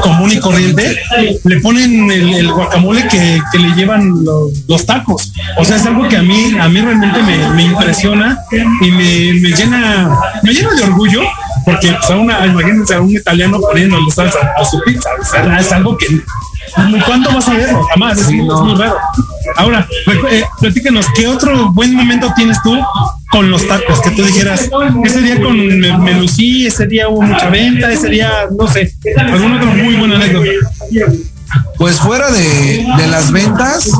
[0.01, 0.99] común y corriente,
[1.43, 5.31] le ponen el, el guacamole que, que le llevan los, los tacos.
[5.57, 8.39] O sea, es algo que a mí, a mí realmente me, me impresiona
[8.81, 11.21] y me, me llena, me llena de orgullo,
[11.65, 15.09] porque pues, a una, imagínense a un italiano poniéndole salsa a su pizza.
[15.19, 16.07] O sea, es algo que
[17.05, 17.83] ¿Cuándo vas a verlo?
[17.83, 18.97] Jamás, es, Sí, es muy raro.
[19.57, 19.87] Ahora,
[20.31, 22.75] eh, platícanos, ¿qué otro buen momento tienes tú
[23.33, 23.99] con los tacos?
[24.01, 24.69] Que tú dijeras,
[25.03, 29.71] ese día con me, ese día hubo mucha venta, ese día, no sé, alguna otra
[29.71, 30.49] muy buena anécdota.
[31.77, 33.91] Pues fuera de, de las ventas,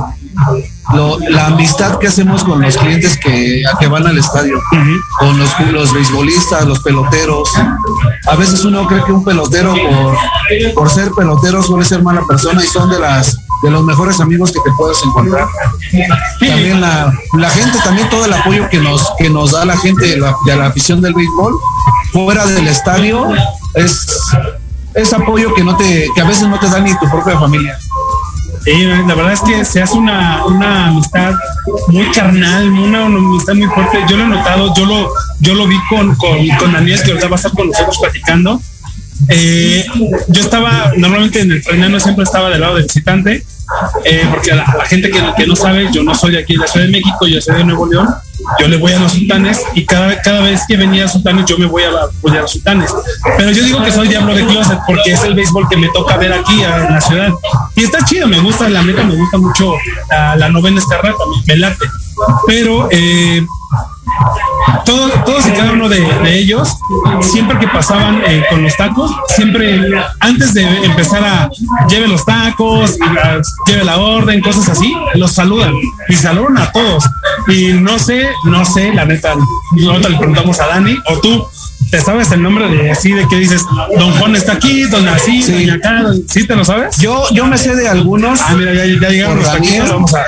[0.95, 4.59] lo- la amistad que hacemos con los clientes que, a que van al estadio,
[5.19, 7.49] con los, los beisbolistas, los peloteros.
[8.29, 12.63] A veces uno cree que un pelotero por, por ser pelotero suele ser mala persona
[12.63, 15.47] y son de las de los mejores amigos que te puedes encontrar.
[16.39, 20.05] También la, la gente, también todo el apoyo que nos, que nos da la gente
[20.05, 21.55] de la, de la afición del béisbol,
[22.11, 23.25] fuera del estadio,
[23.75, 24.05] es,
[24.95, 27.77] es apoyo que no te, que a veces no te da ni tu propia familia.
[28.65, 31.33] Sí, la verdad es que se hace una, una amistad
[31.89, 33.99] muy carnal, una, una amistad muy fuerte.
[34.09, 37.27] Yo lo he notado, yo lo, yo lo vi con, con, con Anies, que ahorita
[37.27, 38.61] va a estar con nosotros platicando.
[39.29, 39.85] Eh,
[40.27, 43.45] yo estaba, normalmente en el frenano siempre estaba del lado del visitante,
[44.05, 46.91] eh, porque la, gente que, no sabe, yo no soy de aquí la Ciudad de
[46.91, 48.07] México, yo soy de Nuevo León,
[48.59, 51.57] yo le voy a los sultanes y cada, cada vez que venía a sultanes yo
[51.57, 52.93] me voy a, voy a los sultanes.
[53.37, 56.17] Pero yo digo que soy diablo de closet porque es el béisbol que me toca
[56.17, 57.31] ver aquí en la ciudad.
[57.75, 59.73] Y está chido, me gusta, la neta me gusta mucho
[60.09, 61.85] la, la novena escarrata, me, me late.
[62.47, 63.45] Pero eh,
[64.85, 66.69] todo- todos y cada uno de, de ellos,
[67.21, 69.79] siempre que pasaban eh, con los tacos, siempre
[70.19, 71.49] antes de empezar a
[71.89, 75.73] lleve los tacos, la- lleve la orden, cosas así, los saludan
[76.09, 77.03] y saludan a todos.
[77.47, 81.45] Y no sé, no sé, la neta, ahorita le preguntamos a Dani o tú.
[81.91, 83.61] ¿Te sabes el nombre de así de que dices,
[83.99, 85.51] Don Juan está aquí, Don así, Sí.
[85.51, 86.01] Doña acá?
[86.27, 86.97] ¿Sí te lo sabes?
[86.97, 90.23] Yo, yo me sé de algunos, Ah, mira, ya, ya llegaron los taquitos, vamos a...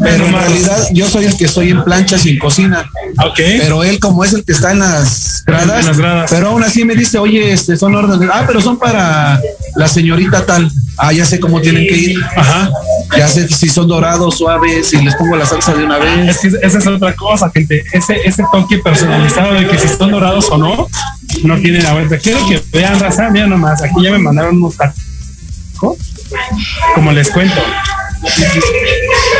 [0.00, 2.90] pero en realidad yo soy el que estoy en planchas y en cocina.
[3.24, 3.36] Ok.
[3.36, 6.30] Pero él, como es el que está en las gradas, En las gradas.
[6.30, 8.28] pero aún así me dice, oye, este, son órdenes.
[8.32, 9.40] Ah, pero son para
[9.76, 10.70] la señorita tal.
[10.98, 12.20] Ah, ya sé cómo tienen que ir.
[12.36, 12.70] Ajá.
[13.16, 16.28] Ya sé si son dorados, suaves, si les pongo la salsa de una vez.
[16.28, 17.84] Es que esa es otra cosa, gente.
[17.92, 20.88] Ese, ese toque personalizado de que si están dorados o no,
[21.44, 22.18] no tiene la vuelta.
[22.18, 23.82] Quiero que vean, raza, mira nomás.
[23.82, 25.96] Aquí ya me mandaron unos tacos.
[26.94, 27.60] Como les cuento.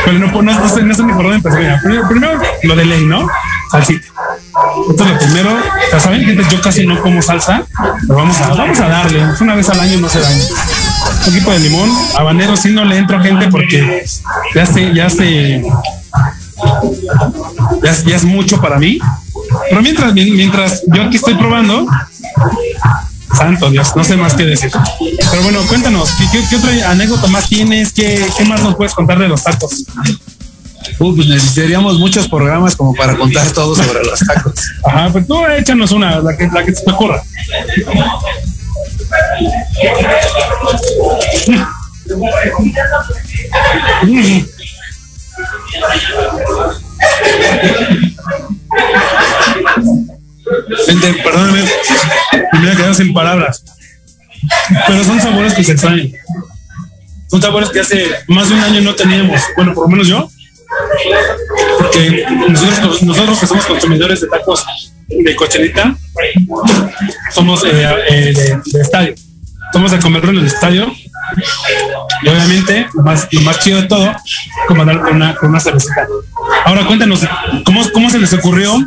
[0.05, 1.79] Pero no, no, no sé, no sé ni por dónde empezar.
[1.81, 3.27] Primero, primero lo de ley, ¿no?
[3.71, 4.07] Salsita.
[4.89, 5.57] Esto es lo primero.
[5.91, 7.63] Ya saben, gente, yo casi no como salsa,
[8.01, 9.23] pero vamos a, vamos a darle.
[9.39, 10.43] Una vez al año no se daña.
[10.43, 14.03] Un poquito de limón, habanero, sí no le entro gente porque
[14.55, 15.63] ya se, ya se,
[17.83, 18.99] ya, ya es mucho para mí.
[19.69, 21.85] Pero mientras, mientras yo aquí estoy probando,
[23.41, 24.71] santo Dios, no sé más qué decir.
[25.31, 27.91] Pero bueno, cuéntanos, ¿qué, qué- qué otra anécdota más tienes?
[27.93, 29.83] ¿Qué, ¿Qué más nos puedes contar de los tacos?
[30.99, 34.53] Uh, pues necesitaríamos muchos programas como para contar todo sobre los tacos.
[34.85, 37.21] Ajá, pues tú échanos una, la que, la que se te ocurra.
[50.85, 51.63] Gente, perdóname,
[52.53, 53.63] me voy a quedar sin palabras.
[54.87, 56.11] Pero son sabores que se extrañan.
[57.27, 59.41] Son sabores que hace más de un año no teníamos.
[59.55, 60.29] Bueno, por lo menos yo.
[61.77, 64.65] Porque nosotros, nosotros que somos consumidores de tacos
[65.07, 65.95] de cochinita,
[67.33, 68.33] somos eh, eh,
[68.65, 69.15] de, estadio.
[69.73, 70.91] Somos de comerlo en el estadio.
[72.23, 74.13] Y obviamente, lo más, lo más chido de todo,
[74.67, 76.07] comandarlo con una, con una cervecita.
[76.65, 77.25] Ahora cuéntanos,
[77.65, 78.77] ¿cómo, cómo se les ocurrió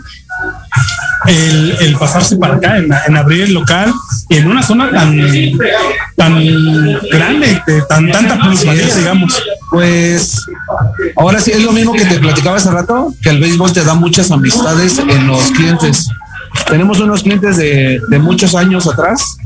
[1.27, 3.93] el, el pasarse para acá, en, en abrir el local
[4.29, 5.17] en una zona tan,
[6.17, 6.45] tan
[7.11, 9.43] grande, de tan, tanta plusvalía, digamos?
[9.71, 10.47] Pues
[11.17, 13.95] ahora sí es lo mismo que te platicaba hace rato, que el béisbol te da
[13.95, 16.09] muchas amistades en los clientes.
[16.69, 19.37] Tenemos unos clientes de, de muchos años atrás,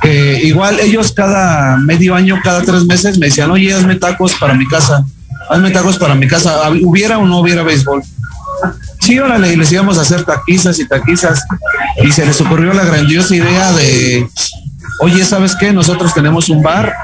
[0.00, 4.54] que igual ellos cada medio año, cada tres meses me decían, oye, hazme tacos para
[4.54, 5.04] mi casa,
[5.50, 8.02] hazme tacos para mi casa, hubiera o no hubiera béisbol.
[9.02, 11.44] Sí, órale, y íbamos a hacer taquizas y taquizas,
[12.04, 14.28] y se les ocurrió la grandiosa idea de,
[15.00, 15.72] oye, ¿sabes qué?
[15.72, 16.94] Nosotros tenemos un bar,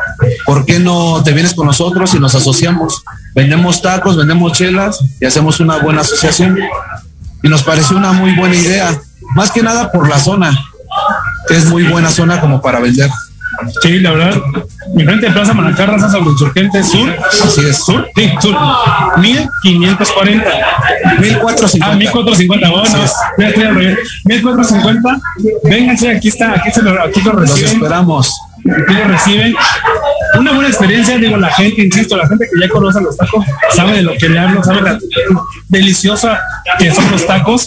[0.47, 3.03] ¿por qué no te vienes con nosotros y nos asociamos?
[3.35, 6.57] Vendemos tacos, vendemos chelas y hacemos una buena asociación.
[7.43, 8.97] Y nos pareció una muy buena idea,
[9.35, 10.57] más que nada por la zona,
[11.49, 13.11] que es muy buena zona como para vender.
[13.83, 14.41] Sí, la verdad.
[14.95, 17.15] Mi frente de Plaza Manacarra, San Insurgente Sur.
[17.45, 17.85] Así es.
[17.85, 18.57] Sur, sí, sur.
[19.19, 20.45] 1540.
[21.05, 21.97] Ah, 1450.
[21.97, 22.69] 1450.
[22.71, 22.85] Bueno,
[23.39, 23.99] ya estoy al revés.
[24.25, 25.21] 1450.
[25.65, 27.73] Vénganse, aquí está, aquí se lo, aquí lo Los reciben.
[27.73, 28.41] esperamos.
[28.59, 29.55] Aquí lo reciben.
[30.39, 33.45] Una buena experiencia, digo, la gente, insisto, la gente que ya conoce los tacos,
[33.75, 34.99] sabe de lo que le hablo, sabe la
[35.69, 36.39] deliciosa
[36.79, 37.67] que son los tacos.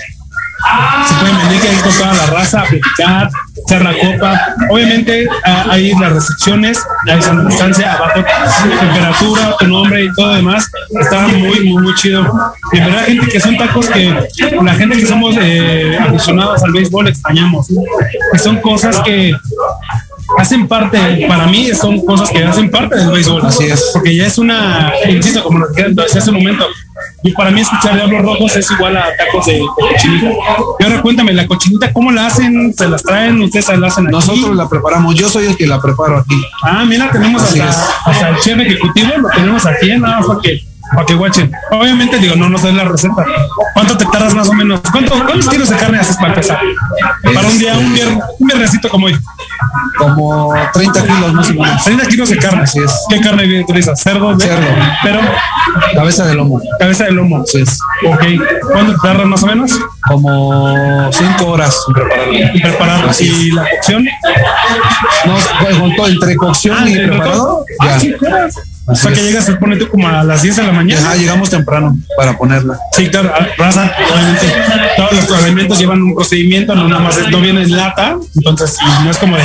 [1.08, 3.30] Se pueden venir que hay con toda la raza, a platicar,
[3.66, 4.56] echar la copa.
[4.70, 8.24] Obviamente ah, hay las restricciones, hay sana distancia, abajo
[8.80, 10.70] temperatura, tu nombre y todo demás.
[11.00, 12.32] Está muy, muy, muy chido.
[12.72, 14.30] Y en verdad, gente que son tacos que
[14.62, 17.68] la gente que somos eh, aficionados al béisbol extrañamos.
[18.32, 19.36] Que son cosas que
[20.38, 23.46] hacen parte, para mí son cosas que hacen parte del béisbol.
[23.46, 23.92] Así es.
[23.94, 26.66] Porque ya es una, insisto, como lo que decía hace un momento,
[27.24, 30.32] y para mí escuchar Diablos Rojos es igual a tacos de, de cochinita.
[30.80, 32.74] Y ahora cuéntame, la cochinita, ¿cómo la hacen?
[32.74, 33.42] ¿Se las traen?
[33.42, 34.16] ¿Ustedes se la hacen aquí?
[34.16, 36.42] Nosotros la preparamos, yo soy el que la preparo aquí.
[36.64, 37.70] Ah, mira, tenemos hasta,
[38.06, 40.64] hasta el chef ejecutivo, lo tenemos aquí, nada más para que,
[40.94, 41.52] para que guachen.
[41.72, 43.24] Obviamente, digo, no nos den la receta.
[43.74, 44.82] ¿Cuánto te tardas más o menos?
[44.92, 46.60] ¿Cuánto, ¿Cuántos kilos de carne haces para empezar?
[47.34, 49.18] Para un día, un viernesito como hoy.
[49.98, 51.84] Como 30 kilos más o menos.
[51.84, 52.64] 30 kilos de carne.
[52.64, 52.92] Así es.
[53.10, 54.00] ¿Qué carne utilizas?
[54.02, 54.36] ¿Cerdo?
[54.36, 54.68] de- Cerdo.
[55.04, 55.20] Pero
[55.96, 56.60] Cabeza de lomo.
[56.80, 57.42] cabeza de lomo.
[57.44, 57.80] Así es.
[58.08, 58.24] Ok.
[58.72, 59.72] ¿Cuánto te tardas más o menos?
[60.08, 61.78] Como 5 horas
[62.54, 63.12] en prepararlo.
[63.12, 63.22] Es.
[63.22, 64.06] ¿Y la cocción?
[65.26, 67.66] No, pues, con todo entre cocción Ah, y ¿entre preparado.
[67.80, 68.48] Ah, Ya.
[68.92, 71.02] O sea que llegas, pone tú como a las 10 de la mañana.
[71.02, 72.78] Ajá, llegamos temprano para ponerla.
[72.92, 74.48] Sí, claro, ah, raza, obviamente
[74.98, 79.10] todos los alimentos llevan un procedimiento, no nada más no viene en lata, entonces no
[79.10, 79.44] es como de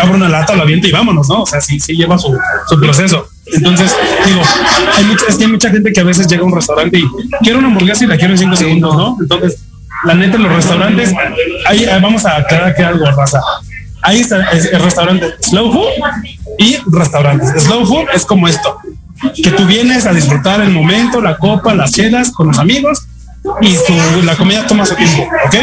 [0.00, 1.42] abro una lata, lo aviento y vámonos, ¿no?
[1.42, 2.36] O sea, sí, sí lleva su,
[2.68, 3.28] su proceso.
[3.46, 3.94] Entonces,
[4.26, 4.42] digo,
[4.96, 7.04] hay mucha, es que hay mucha gente que a veces llega a un restaurante y
[7.42, 9.16] quiero una hamburguesa y la quiero en cinco segundos, ¿no?
[9.20, 9.60] Entonces,
[10.04, 11.12] la neta, los restaurantes,
[11.66, 13.40] ahí vamos a aclarar que algo, raza.
[14.02, 15.88] Ahí está es el restaurante Slow Food
[16.58, 17.62] y restaurantes.
[17.64, 18.78] Slow Food es como esto,
[19.34, 23.06] que tú vienes a disfrutar el momento, la copa, las chelas con los amigos
[23.60, 23.76] y
[24.24, 25.54] la comida toma su tiempo, ¿ok?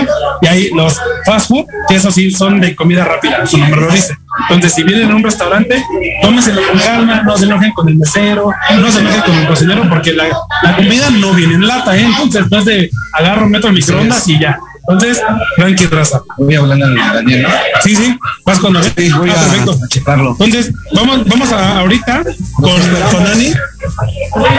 [0.41, 3.91] Y ahí los fast food, que eso sí son de comida rápida, su nombre lo
[3.91, 4.15] dice.
[4.41, 5.84] Entonces, si vienen a un restaurante,
[6.21, 9.89] tómenselo con calma, no se enojen con el mesero, no se enojen con el cocinero,
[9.89, 10.25] porque la,
[10.63, 12.06] la comida no viene en lata, ¿eh?
[12.06, 14.58] Entonces, no es de agarro, meto el microondas y ya.
[14.89, 15.22] Entonces,
[15.56, 16.22] tranqui raza.
[16.38, 17.50] Voy hablando de Daniel, ¿no?
[17.84, 18.84] Sí, sí, vas con él.
[18.98, 19.80] Sí, voy Ah, a, perfecto.
[19.84, 20.36] a checarlo.
[20.39, 22.24] Entonces, vamos, vamos a ahorita
[22.56, 22.72] con,
[23.12, 23.54] con Ani.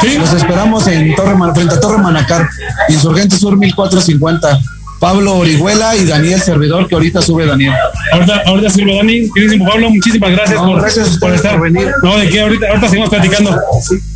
[0.00, 2.48] Sí, Los esperamos en Torre frente a Torre Manacar,
[2.88, 4.58] Insurgente Sur 1450.
[5.00, 7.74] Pablo Orihuela y Daniel Servidor, que ahorita sube Daniel.
[8.12, 9.28] ahorita, ahorita sirve Dani.
[9.32, 11.52] Queridísimo Pablo, muchísimas gracias, No, por, gracias por estar.
[11.58, 11.90] por venir.
[12.02, 13.60] No, de que ahorita, ahorita seguimos platicando.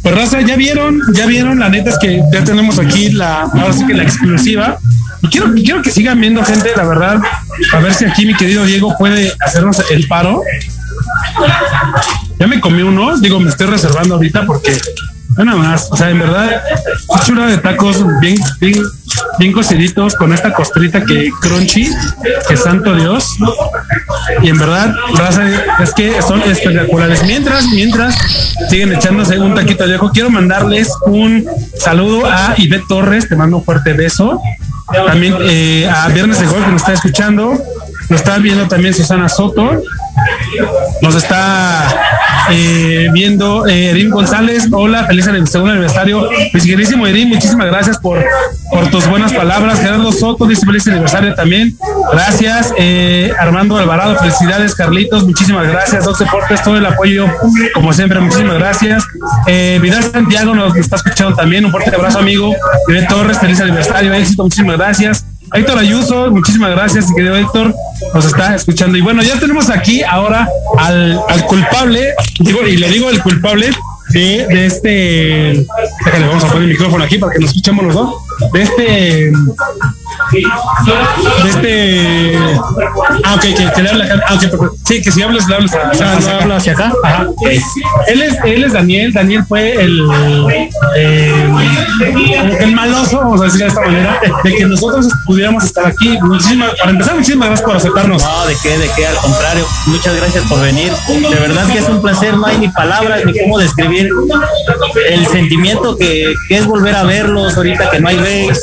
[0.02, 3.72] Pues raza, ya vieron, ya vieron, la neta es que ya tenemos aquí la, ahora
[3.74, 4.78] sí que la exclusiva.
[5.22, 7.18] Y quiero, quiero que sigan viendo gente, la verdad,
[7.72, 10.42] a ver si aquí mi querido Diego puede hacernos el paro.
[12.38, 14.78] Ya me comí uno, digo, me estoy reservando ahorita porque
[15.44, 16.62] nada más, o sea, en verdad,
[17.24, 18.82] chula de tacos bien, bien,
[19.38, 21.90] bien cociditos con esta costrita que crunchy,
[22.48, 23.36] que santo Dios.
[24.42, 25.44] Y en verdad, raza,
[25.82, 27.22] es que son espectaculares.
[27.24, 28.16] Mientras, mientras
[28.70, 31.46] siguen echándose un taquito de ojo, quiero mandarles un
[31.76, 34.40] saludo a Ivette Torres, te mando un fuerte beso.
[34.92, 37.52] También eh, a Viernes de Gol que nos está escuchando.
[38.08, 39.82] Nos está viendo también Susana Soto.
[41.02, 42.17] Nos está
[42.50, 44.68] eh, viendo eh, Erin González.
[44.72, 46.28] Hola, feliz aniv- segundo aniversario.
[46.52, 48.24] Mi queridísimo Erin, muchísimas gracias por,
[48.70, 49.80] por tus buenas palabras.
[49.80, 51.76] Gerardo Soto dice feliz aniversario también.
[52.12, 52.72] Gracias.
[52.78, 54.74] Eh, Armando Alvarado, felicidades.
[54.74, 56.04] Carlitos, muchísimas gracias.
[56.04, 57.26] Dos Deportes, todo el apoyo,
[57.74, 59.04] como siempre, muchísimas gracias.
[59.46, 61.64] Eh, Vidal Santiago nos, está escuchando también.
[61.64, 62.54] Un fuerte abrazo, amigo.
[62.88, 65.24] Ivette Torres, feliz aniversario, éxito, muchísimas gracias.
[65.52, 67.74] Héctor Ayuso, muchísimas gracias, querido Héctor,
[68.14, 68.96] nos está escuchando.
[68.96, 73.70] Y bueno, ya tenemos aquí ahora al, al culpable, digo, y le digo el culpable
[74.10, 75.66] de, de este.
[76.04, 78.14] Déjale, vamos a poner el micrófono aquí para que nos escuchemos los dos.
[78.52, 79.32] De este.
[81.42, 82.38] De este.
[83.24, 84.22] Ah, ok, que, que le hable acá.
[84.28, 84.76] Ah, ok, perfecto.
[84.84, 86.92] Sí, que si hablas, le hablas Ah, no hablo hacia acá.
[87.04, 87.26] Ajá.
[88.08, 89.12] Él es, él es Daniel.
[89.12, 90.06] Daniel fue el,
[90.96, 91.50] eh,
[92.60, 96.18] el maloso, vamos a decir de esta manera, de que nosotros pudiéramos estar aquí.
[96.20, 98.22] Muchísimas, para empezar, muchísimas gracias por aceptarnos.
[98.22, 99.66] No, de qué, de qué, al contrario.
[99.86, 100.92] Muchas gracias por venir.
[101.08, 104.10] De verdad que es un placer, no hay ni palabras ni cómo describir
[105.10, 108.60] el sentimiento que, que es volver a verlos ahorita que no hay veis.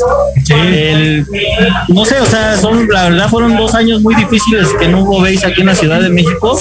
[0.49, 1.25] El,
[1.89, 5.21] no sé, o sea, son, la verdad fueron dos años muy difíciles que no hubo
[5.21, 6.59] veis aquí en la Ciudad de México.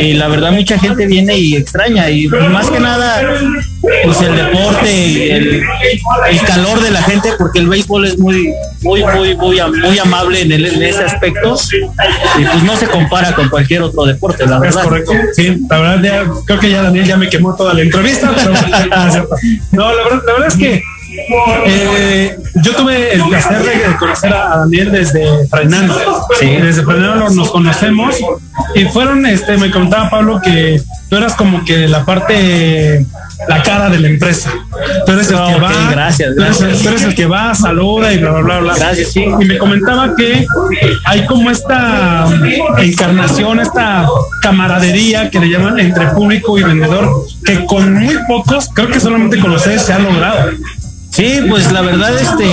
[0.00, 2.10] Y la verdad mucha gente viene y extraña.
[2.10, 3.22] Y más que nada,
[4.04, 5.62] pues el deporte y el,
[6.30, 8.52] el calor de la gente, porque el béisbol es muy,
[8.82, 11.56] muy, muy, muy, muy amable en, el- en ese aspecto.
[12.38, 14.82] Y pues no se compara con cualquier otro deporte, la Es verdad.
[14.84, 15.12] correcto.
[15.34, 18.50] Sí, la verdad, ya, creo que ya Daniel ya me quemó toda la entrevista, pero
[19.72, 20.82] no, la verdad, la verdad es que
[21.66, 25.94] eh, yo tuve el placer de conocer a Daniel desde Fernando.
[26.38, 26.46] Sí.
[26.46, 28.16] Desde Fernando nos conocemos
[28.74, 33.04] y fueron, este, me contaba Pablo que tú eras como que la parte,
[33.48, 34.50] la cara de la empresa.
[35.06, 36.82] Tú eres el que ok, va, gracias, tú eres, gracias.
[36.82, 38.76] tú eres el que va, saluda y bla, bla, bla, bla.
[38.76, 39.24] Gracias, sí.
[39.24, 40.46] Y me comentaba que
[41.06, 42.26] hay como esta
[42.78, 44.06] encarnación, esta
[44.42, 49.38] camaradería que le llaman entre público y vendedor, que con muy pocos, creo que solamente
[49.38, 50.50] con ustedes se ha logrado.
[51.18, 52.44] Sí, pues la verdad, este.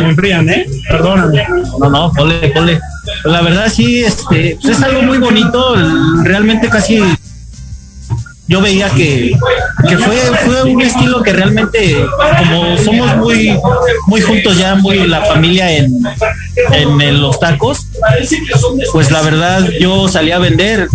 [0.00, 0.66] me enfrían, ¿eh?
[0.88, 1.46] Perdóname.
[1.78, 2.80] No, no, ponle, ponle.
[3.22, 5.74] Pues la verdad sí, este, pues es algo muy bonito.
[6.24, 7.02] Realmente casi
[8.46, 9.32] yo veía que,
[9.86, 10.16] que fue,
[10.46, 12.06] fue un estilo que realmente,
[12.38, 13.54] como somos muy,
[14.06, 15.92] muy juntos ya, muy la familia en,
[16.72, 17.86] en el- los tacos,
[18.92, 20.88] pues la verdad yo salí a vender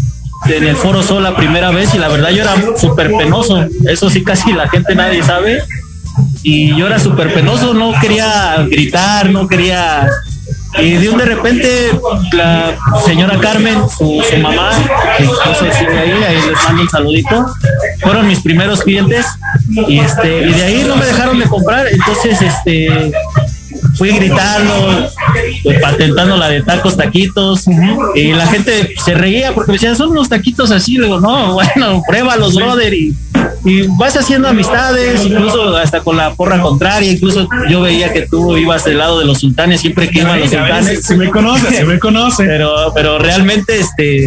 [0.47, 3.63] en el Foro Sol la primera vez y la verdad yo era súper penoso.
[3.87, 5.61] Eso sí casi la gente nadie sabe.
[6.43, 10.09] Y yo era súper penoso, no quería gritar, no quería
[10.79, 11.91] y de un de repente
[12.31, 14.71] la señora Carmen, su, su mamá,
[15.17, 17.45] que incluso sigue ahí, ahí les mando un saludito,
[18.01, 19.25] fueron mis primeros clientes
[19.69, 23.11] y este, y de ahí no me dejaron de comprar, entonces este
[23.95, 25.09] fui gritando,
[25.63, 27.65] pues, patentando la de tacos, taquitos,
[28.15, 31.53] y la gente se reía porque me decían, son unos taquitos así, le digo, no,
[31.75, 33.15] bueno, pruébalos, brother, y,
[33.63, 38.57] y vas haciendo amistades, incluso hasta con la porra contraria, incluso yo veía que tú
[38.57, 41.83] ibas del lado de los sultanes siempre que iban los sultanes, Si me conoce, si
[41.85, 42.45] me conoce.
[42.45, 44.25] pero, pero realmente este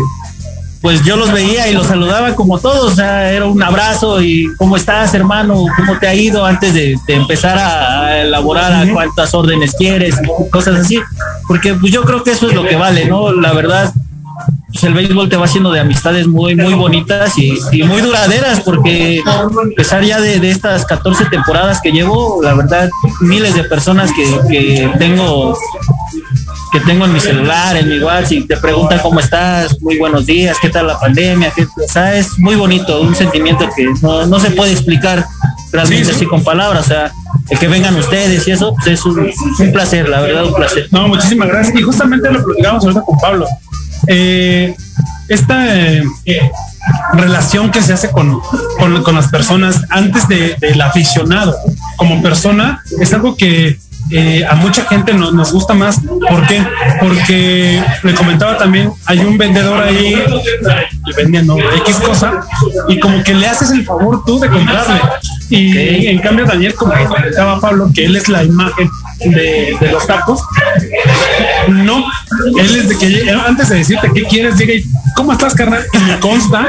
[0.87, 4.47] pues yo los veía y los saludaba como todos, o sea, era un abrazo y
[4.57, 5.65] ¿cómo estás hermano?
[5.77, 10.15] ¿Cómo te ha ido antes de, empezar a, elaborar a cuántas órdenes quieres?
[10.51, 11.01] Cosas así,
[11.49, 13.33] porque pues yo creo que eso es lo que vale, ¿no?
[13.33, 13.93] La verdad,
[14.69, 19.23] pues el béisbol te va haciendo de amistades muy, muy bonitas y, muy duraderas, porque
[19.27, 22.89] a pesar ya de, estas 14 temporadas que llevo, la verdad,
[23.21, 25.57] miles de personas que, que tengo
[26.73, 30.27] que tengo en mi celular, en mi WhatsApp, y te preguntan cómo estás, muy buenos
[30.27, 34.41] días, qué tal la pandemia, ¿Qué, o sea, es muy bonito, un sentimiento que no,
[34.41, 35.25] se puede explicar
[35.73, 37.13] realmente con palabras, o sea,
[37.49, 40.89] el que vengan ustedes y eso, pues es un, placer, la verdad, un placer.
[40.91, 41.79] No, muchísimas gracias.
[41.79, 43.47] Y justamente lo platicamos ahorita con Pablo.
[44.07, 44.75] Eh,
[45.29, 46.05] esta eh,
[47.15, 48.41] relación que se hace con,
[48.79, 51.57] con, las personas antes del aficionado
[51.97, 53.79] como persona es algo que
[54.11, 56.01] eh, a mucha gente no, nos gusta más.
[56.01, 56.65] ¿Por qué?
[57.01, 60.15] Porque le comentaba también, hay un vendedor ahí
[61.17, 62.41] vendiendo X cosa
[62.89, 65.01] y como que le haces el favor tú de comprarle.
[65.49, 68.91] Y en cambio Daniel, como comentaba Pablo, que él es la imagen
[69.21, 70.43] de, los tacos,
[71.69, 72.05] no,
[72.59, 74.75] él es de que antes de decirte qué quieres, diga,
[75.15, 75.85] ¿cómo estás, carnal?
[75.93, 76.67] Y me consta,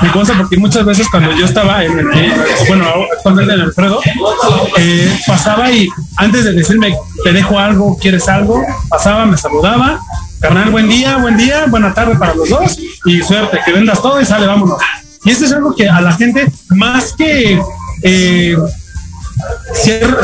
[0.00, 2.06] me consta porque muchas veces cuando yo estaba en el,
[2.68, 4.00] bueno, actualmente en Alfredo,
[4.78, 10.00] eh, pasaba y antes de decirme, te dejo algo, quieres algo, pasaba, me saludaba,
[10.40, 14.20] carnal, buen día, buen día, buena tarde para los dos y suerte, que vendas todo
[14.20, 14.78] y sale, vámonos.
[15.24, 17.58] Y esto es algo que a la gente, más que
[18.04, 18.56] eh,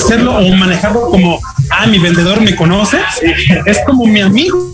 [0.06, 2.98] serlo o manejarlo como, ah, mi vendedor me conoce,
[3.66, 4.70] es como mi amigo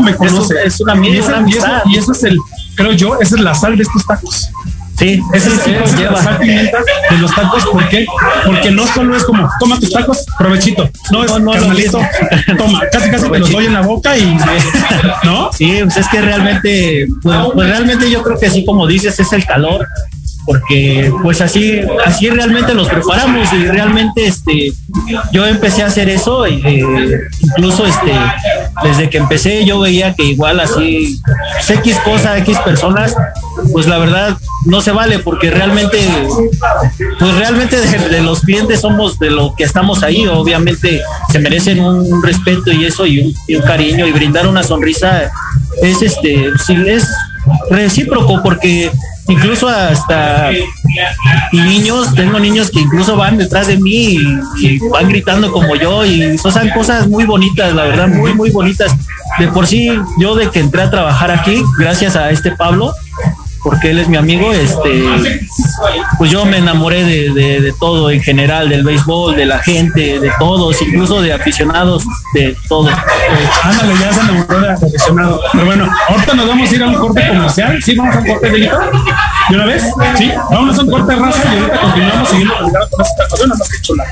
[0.00, 0.54] me conoce.
[0.64, 2.38] es una amigo, y, y, eso, es el,
[2.74, 4.50] creo yo, esa es la sal de estos tacos.
[4.98, 5.46] Sí, es,
[5.98, 6.78] la sal pimienta
[7.10, 7.66] de los tacos.
[7.66, 8.06] ¿Por qué?
[8.46, 10.88] Porque no solo es como, toma tus tacos, provechito.
[11.10, 12.00] No, es no, carnalito,
[12.56, 14.38] toma, casi casi te los doy en la boca y,
[15.24, 15.50] ¿no?
[15.52, 19.32] Sí, pues es que realmente, pues, pues realmente yo creo que así como dices, es
[19.32, 19.86] el calor
[20.46, 24.72] porque pues así así realmente los preparamos y realmente este
[25.32, 28.12] yo empecé a hacer eso eh, incluso este
[28.84, 33.16] desde que empecé yo veía que igual así pues, x cosa x personas
[33.72, 35.98] pues la verdad no se vale porque realmente
[37.18, 42.22] pues realmente de, los clientes somos de lo que estamos ahí obviamente se merecen un,
[42.22, 45.30] respeto y eso y un, cariño y brindar una sonrisa
[45.82, 46.52] es este
[46.88, 47.08] es
[47.70, 48.90] recíproco porque
[49.28, 50.50] incluso hasta
[51.52, 54.18] niños, tengo niños que incluso van detrás de mí
[54.58, 58.94] y, van gritando como yo y son cosas muy bonitas, la verdad, muy, muy bonitas.
[59.38, 62.94] De por sí, yo de que entré a trabajar aquí, gracias a este Pablo,
[63.62, 65.04] porque él es mi amigo, este,
[66.18, 70.80] pues yo me enamoré de, todo en general, del béisbol, de la gente, de todos,
[70.82, 72.04] incluso de aficionados,
[72.34, 72.88] de todo.
[73.62, 75.40] ándale, ya se enamoró de aficionados.
[75.52, 77.82] Pero bueno, ahorita nos vamos a ir a un corte comercial.
[77.82, 77.96] ¿Sí?
[77.96, 79.84] ¿Vamos a un corte, de ¿De una vez?
[80.16, 83.82] Sí, vamos a un corte raza y ahorita continuamos siguiendo con esta cosa, más que
[83.82, 84.04] chula.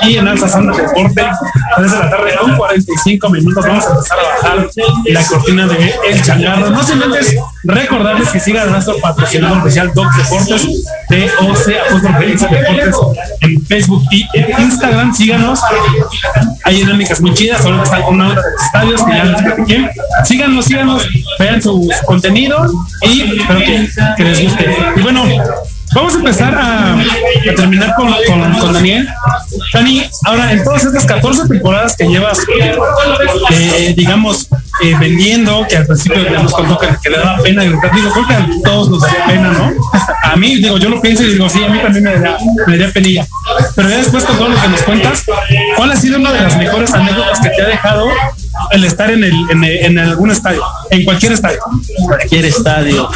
[0.00, 1.26] Aquí en Alza Santa Deporte.
[1.76, 3.66] 3 de la tarde con 45 minutos.
[3.66, 4.70] Vamos a empezar a bajar
[5.06, 6.70] la cortina de El Changarro.
[6.70, 12.96] No sin antes recordarles que sigan nuestro patrocinador oficial Doc Deportes, DOC Apóstol Deportes
[13.40, 15.14] en Facebook y en Instagram.
[15.14, 15.60] Síganos.
[16.64, 17.64] Hay dinámicas muy chidas.
[17.64, 19.90] Ahora están con una hora de estadios que ya les platiqué.
[20.24, 22.70] Síganos, síganos, vean su contenido
[23.02, 23.60] y espero
[24.16, 24.76] que, les guste.
[24.96, 25.24] Y bueno,
[25.92, 26.96] Vamos a empezar a,
[27.56, 28.14] terminar con,
[28.60, 29.08] con Daniel.
[29.72, 32.38] Dani, ahora en todas estas 14 temporadas que llevas,
[33.50, 34.48] eh, digamos,
[34.82, 38.10] eh, vendiendo, que al principio ya nos contó que, que le daba pena gritar, digo,
[38.12, 39.72] creo que a todos nos daría pena, ¿no?
[40.22, 42.36] A mí, digo, yo lo pienso y digo, sí, a mí también me daría,
[42.66, 43.26] me daría penilla.
[43.74, 45.24] Pero ya después con todo lo que nos cuentas,
[45.76, 48.06] ¿cuál ha sido una de las mejores anécdotas que te ha dejado
[48.72, 51.58] el estar en, el, en, el- en algún estadio, en cualquier estadio?
[52.06, 53.08] Cualquier estadio.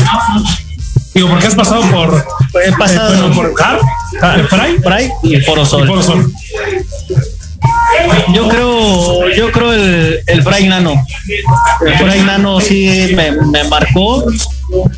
[1.15, 2.27] Digo, porque has pasado por,
[2.65, 3.79] He pasado eh, bueno, por Car,
[4.49, 5.87] Fray Fray y Foro y Sol.
[5.87, 6.33] Foro Sol.
[8.35, 11.05] Yo creo, yo creo el, el Fray Nano.
[11.87, 14.25] El Fray Nano sí me, me marcó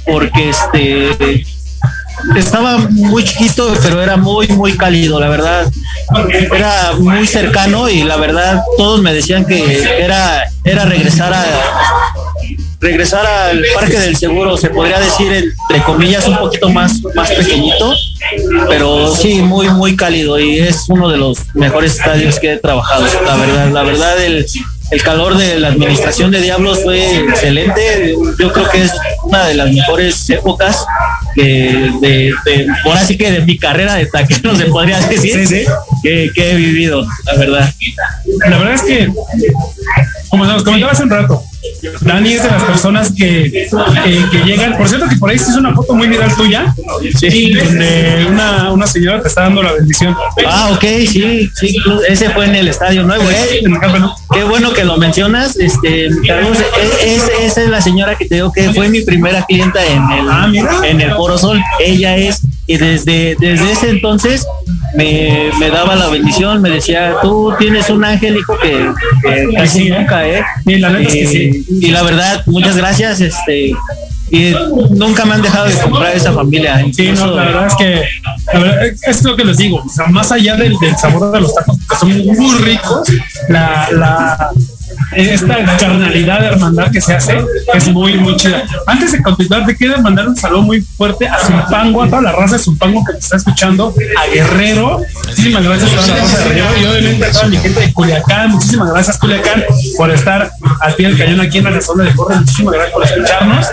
[0.05, 1.45] porque este
[2.37, 5.71] estaba muy chiquito, pero era muy, muy cálido, la verdad.
[6.53, 11.45] Era muy cercano y la verdad todos me decían que era, era regresar a
[12.81, 17.95] regresar al Parque del Seguro, se podría decir entre comillas un poquito más, más pequeñito,
[18.69, 23.05] pero sí muy, muy cálido y es uno de los mejores estadios que he trabajado,
[23.25, 24.47] la verdad, la verdad el,
[24.91, 28.93] el calor de la administración de Diablos fue excelente, yo creo que es
[29.25, 30.85] una de las mejores épocas
[31.35, 35.65] de, de, de- por así que de mi carrera de taquero se podría decir Sí,
[35.65, 35.65] sí.
[36.03, 37.75] Que, que he vivido, la verdad.
[38.49, 39.11] La verdad es que,
[40.29, 41.43] como nos comentaba hace un rato,
[42.03, 43.51] Dani es de las personas que,
[44.05, 44.77] que, que llegan.
[44.77, 46.75] Por cierto, que por ahí se hizo una foto muy viral tuya,
[47.19, 47.53] Sí.
[47.55, 50.17] donde una, una señora te está dando la bendición.
[50.47, 51.77] Ah, ok, sí, sí,
[52.09, 53.62] ese fue en el Estadio Nuevo, ¿eh?
[54.33, 58.37] Qué bueno que lo mencionas, este, Carlos, es- es- esa es la señora que te
[58.37, 60.51] digo que fue mi primera clienta en el, Ah,
[60.85, 64.45] en el Foro Sol, ella es, y desde, desde ese entonces
[64.97, 68.89] me, me daba la bendición, me decía, tú tienes un ángel, hijo, que,
[69.23, 69.99] que casi Sí, ¿eh?
[69.99, 70.43] nunca, ¿eh?
[70.65, 71.67] Sí, la neta es que Y- sí.
[71.83, 73.73] Y la verdad, muchas gracias, este,
[74.31, 74.55] y
[74.91, 76.85] nunca me han dejado de comprar esa familia.
[76.93, 78.03] Sí, no, la verdad es que
[78.53, 81.41] la verdad, es lo que les digo, o sea, más allá del, del sabor de
[81.43, 83.09] los tacos, que son muy ricos,
[83.49, 84.51] la, la
[85.13, 87.39] esta carnalidad de hermandad que se hace
[87.75, 88.65] es muy, muy chida.
[88.87, 92.33] Antes de continuar, te quiero mandar un saludo muy fuerte a Zumpango, a toda la
[92.33, 95.01] raza de Zumpango que te está escuchando, a Guerrero.
[95.27, 97.93] Muchísimas gracias a toda la raza de Guerrero y obviamente a toda mi gente de
[97.93, 98.51] Culiacán.
[98.51, 99.65] Muchísimas gracias, Culiacán,
[99.97, 100.51] por estar
[100.81, 102.37] al pie del cañón aquí en la zona de Corre.
[102.37, 103.67] Muchísimas gracias por escucharnos.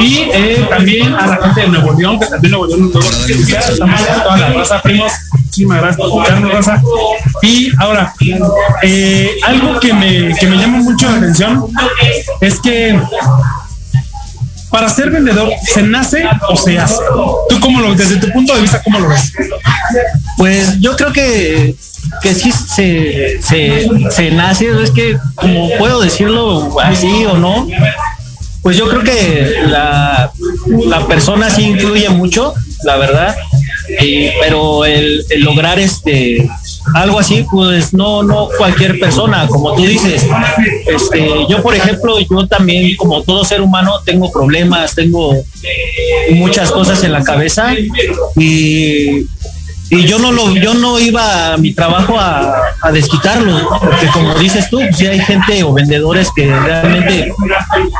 [0.00, 3.58] Y eh, también a la gente de Nuevo León, que también Nuevo León nos escucha.
[3.60, 5.12] Estamos a toda la raza, primos.
[5.56, 6.82] Muchísimas gracias por raza.
[7.40, 8.14] Y ahora,
[8.82, 11.66] eh, algo que me, que me llama mucho la atención
[12.42, 13.00] es que
[14.70, 16.96] para ser vendedor, ¿se nace o se hace?
[17.48, 19.32] ¿Tú cómo lo desde tu punto de vista, cómo lo ves?
[20.36, 21.74] Pues yo creo que,
[22.20, 27.66] que sí se, se, se nace, es que como puedo decirlo así o no,
[28.60, 30.32] pues yo creo que la,
[30.86, 32.52] la persona sí influye mucho,
[32.84, 33.34] la verdad,
[34.00, 36.48] y- pero el, el lograr este
[36.94, 40.24] algo así, pues no, no cualquier persona, como tú dices.
[40.86, 45.34] Este, yo, por ejemplo, yo también, como todo ser humano, tengo problemas, tengo
[46.30, 47.74] muchas cosas en la cabeza
[48.36, 49.26] y
[49.88, 54.34] y yo no lo yo no iba a mi trabajo a, a desquitarlo porque como
[54.34, 57.32] dices tú si hay gente o vendedores que realmente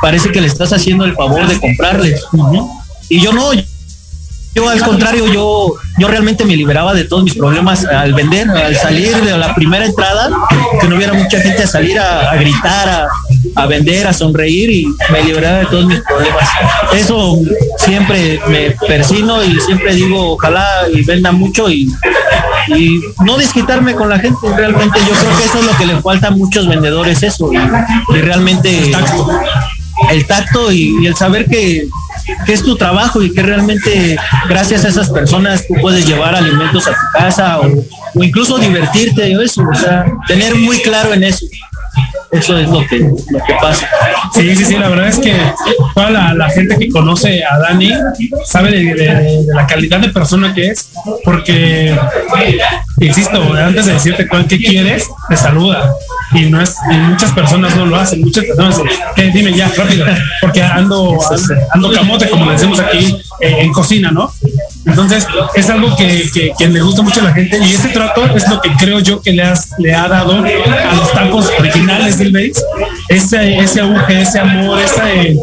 [0.03, 2.25] parece que le estás haciendo el favor de comprarles
[3.09, 3.51] y yo no
[4.57, 8.75] yo al contrario yo yo realmente me liberaba de todos mis problemas al vender al
[8.75, 10.31] salir de la primera entrada
[10.81, 13.09] que no hubiera mucha gente a salir a, a gritar a,
[13.55, 16.49] a vender a sonreír y me liberaba de todos mis problemas.
[16.95, 17.39] Eso
[17.79, 21.93] siempre me persino y siempre digo ojalá y venda mucho y,
[22.69, 26.01] y no desquitarme con la gente realmente yo creo que eso es lo que le
[26.01, 28.93] falta a muchos vendedores eso y, y realmente
[30.11, 30.73] el tacto.
[30.73, 31.89] y, y el saber que,
[32.45, 34.17] que es tu trabajo y que realmente
[34.49, 37.67] gracias a esas personas tú puedes llevar alimentos a tu casa o,
[38.15, 41.47] o incluso divertirte o eso, o sea, tener muy claro en eso.
[42.31, 43.15] Eso es lo que, lo
[43.47, 43.89] que pasa.
[44.35, 45.35] Sí, sí, sí, la verdad es que
[45.95, 47.91] toda la, la gente que conoce a Dani
[48.45, 50.91] sabe de, de- de la calidad de persona que es,
[51.25, 51.97] porque,
[53.01, 55.95] insisto, antes de decirte cuál que quieres, te saluda.
[56.33, 58.81] Y no es, y muchas personas no lo hacen, muchas personas
[59.15, 59.31] "¿Qué?
[59.31, 60.07] dime ya, rápido,
[60.41, 61.17] porque ando,
[61.71, 64.33] ando camote, como le decimos aquí eh, en cocina, ¿no?
[64.85, 68.25] Entonces, es algo que, que, que le gusta mucho a la gente y ese trato
[68.35, 72.19] es lo que creo yo que le, has, le ha dado a los tacos originales
[72.19, 72.63] del base,
[73.09, 75.37] ese, ese auge, ese amor, ese,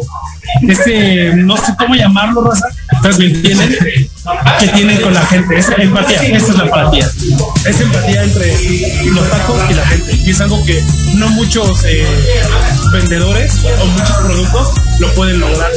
[0.68, 4.08] ese, no sé cómo llamarlo, raza, me entienden,
[4.58, 7.10] que tienen con la gente, esa empatía, esa es la empatía,
[7.66, 8.52] esa empatía entre
[9.10, 10.82] los tacos y la gente, y es algo que
[11.14, 12.06] no muchos eh,
[12.92, 15.70] vendedores o muchos productos lo pueden lograr,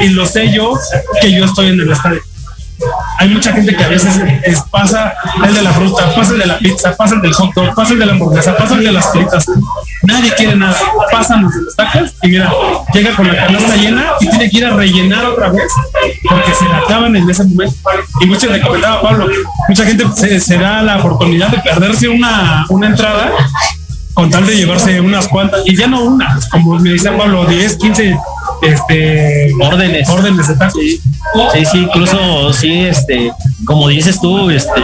[0.00, 0.78] y lo sé yo
[1.20, 2.22] que yo estoy en el estadio.
[3.18, 5.14] Hay mucha gente que a veces es- pasa
[5.46, 7.98] el de la fruta, pasa de la pizza, pasa el del hot dog, pasa el
[7.98, 9.46] de la hamburguesa, pasa el de las fritas.
[10.02, 10.76] Nadie quiere nada.
[11.10, 12.52] Pasan los tacos y mira,
[12.92, 15.62] llega con la canasta llena y tiene que ir a rellenar otra vez
[16.28, 17.76] porque se la acaban en ese momento.
[18.20, 19.28] Y muchos le Pablo,
[19.68, 23.30] mucha gente se, se da la oportunidad de perderse una, una entrada
[24.14, 27.76] con tal de llevarse unas cuantas, y ya no unas, como me decía Pablo, 10,
[27.76, 28.16] 15
[28.62, 30.08] este, Órdenes.
[30.08, 30.74] órdenes de tacos.
[31.52, 33.32] Sí, sí, incluso sí, este,
[33.64, 34.82] como dices tú, este,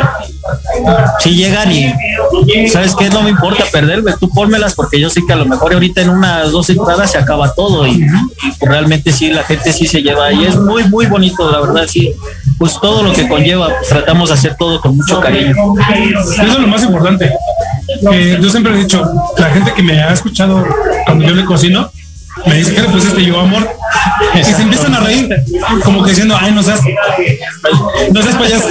[1.20, 1.92] sí llegan y
[2.68, 5.72] sabes qué, no me importa perderme, tú pónmelas porque yo sé que a lo mejor
[5.72, 9.86] ahorita en unas dos entradas se acaba todo y, y, realmente sí, la gente sí
[9.86, 12.12] se lleva y es muy, muy bonito, la verdad, sí,
[12.58, 15.54] pues todo lo que conlleva, pues tratamos de hacer todo con mucho cariño.
[16.32, 17.32] Eso es lo más importante.
[18.12, 19.04] Eh, yo siempre he dicho,
[19.38, 20.64] la gente que me ha escuchado
[21.06, 21.90] cuando yo le cocino,
[22.46, 23.68] me dice, ¿qué le pusiste yo, amor?
[24.34, 25.28] Y se empiezan a reír,
[25.84, 26.80] como que diciendo, ay, no seas,
[28.12, 28.68] no seas payaso.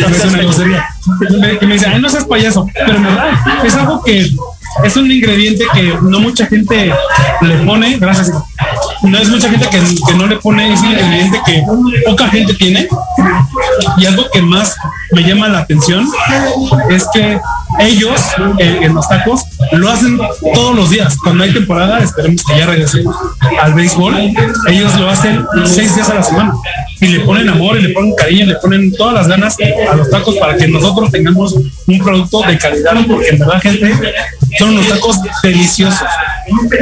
[1.40, 2.68] Me- Que me dice, ay, no seas payaso.
[2.74, 3.26] Pero en verdad,
[3.64, 4.30] es algo que
[4.84, 6.94] es un ingrediente que no mucha gente
[7.42, 8.32] le pone, gracias,
[9.04, 11.64] no es mucha gente que, que no le pone ese ingrediente que
[12.06, 12.88] poca gente tiene.
[13.98, 14.76] Y algo que más
[15.12, 16.08] me llama la atención
[16.90, 17.40] es que
[17.80, 18.22] ellos
[18.60, 20.20] en los tacos lo hacen
[20.54, 21.18] todos los días.
[21.24, 23.16] Cuando hay temporada, esperemos que ya regresemos
[23.62, 24.16] al béisbol,
[24.68, 26.54] ellos lo hacen seis días a la semana.
[27.00, 29.58] Y le ponen amor, y le ponen cariño, y le ponen todas las ganas
[29.92, 31.54] a los tacos para que nosotros tengamos
[31.88, 33.92] un producto de calidad, porque en verdad, gente,
[34.62, 36.08] son unos tacos deliciosos.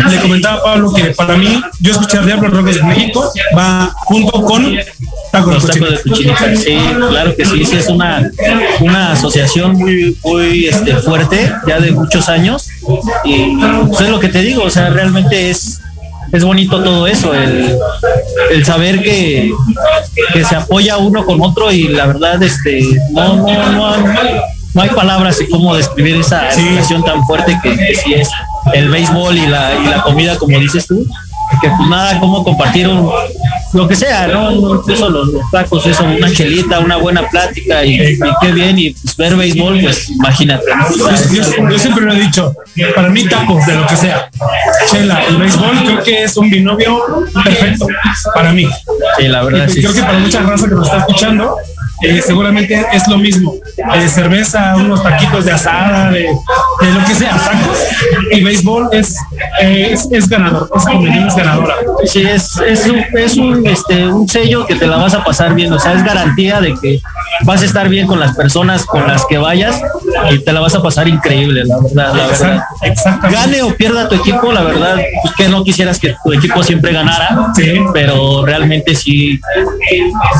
[0.09, 4.43] Le comentaba a Pablo que para mí, yo escuchar Diablo Rojos de México va junto
[4.43, 4.77] con
[5.31, 6.55] tacos Los de tacos de cochinita.
[6.55, 6.77] sí,
[7.09, 8.29] claro que sí, sí es una,
[8.81, 12.67] una asociación muy, muy este, fuerte, ya de muchos años,
[13.23, 13.55] y
[13.87, 15.81] pues es lo que te digo, o sea, realmente es,
[16.31, 17.77] es bonito todo eso, el,
[18.51, 19.51] el saber que,
[20.33, 23.93] que se apoya uno con otro y la verdad, este, no, no, no,
[24.73, 28.29] no hay palabras de cómo describir esa relación tan fuerte que, que sí es
[28.73, 31.05] el béisbol y la, y la comida, como dices tú,
[31.61, 33.09] que pues nada, como compartir un,
[33.73, 34.51] lo que sea, ¿no?
[34.51, 38.91] Incluso los, los tacos, eso, una chelita, una buena plática y, y qué bien, y
[38.91, 40.65] pues ver béisbol, pues imagínate.
[40.97, 42.53] Yo, yo- yo siempre lo he dicho,
[42.95, 44.29] para mí tacos de lo que sea,
[44.89, 46.99] chela, el béisbol creo que es un binomio
[47.43, 47.87] perfecto
[48.33, 48.67] para mí.
[49.17, 49.81] sí, la Y verdad pues sí.
[49.81, 51.55] creo que para mucha raza que nos está escuchando,
[52.01, 53.55] eh, seguramente es lo mismo.
[53.95, 57.77] Eh, cerveza, unos taquitos de asada, de, de lo que sea, tacos.
[58.31, 59.15] Y béisbol es,
[59.61, 61.75] eh, es, es ganador, combinación es ganadora.
[62.05, 65.53] Sí, es, es, un, es un, este, un sello que te la vas a pasar
[65.53, 66.99] bien, o sea, es garantía de que
[67.45, 69.79] vas a estar bien con las personas con las que vayas
[70.31, 72.63] y te la vas a pasar increíble, la verdad, la verdad.
[72.81, 73.35] Exactamente.
[73.41, 76.91] Gane o pierda tu equipo, la verdad, pues que no quisieras que tu equipo siempre
[76.93, 77.79] ganara, Sí.
[77.93, 79.39] pero realmente sí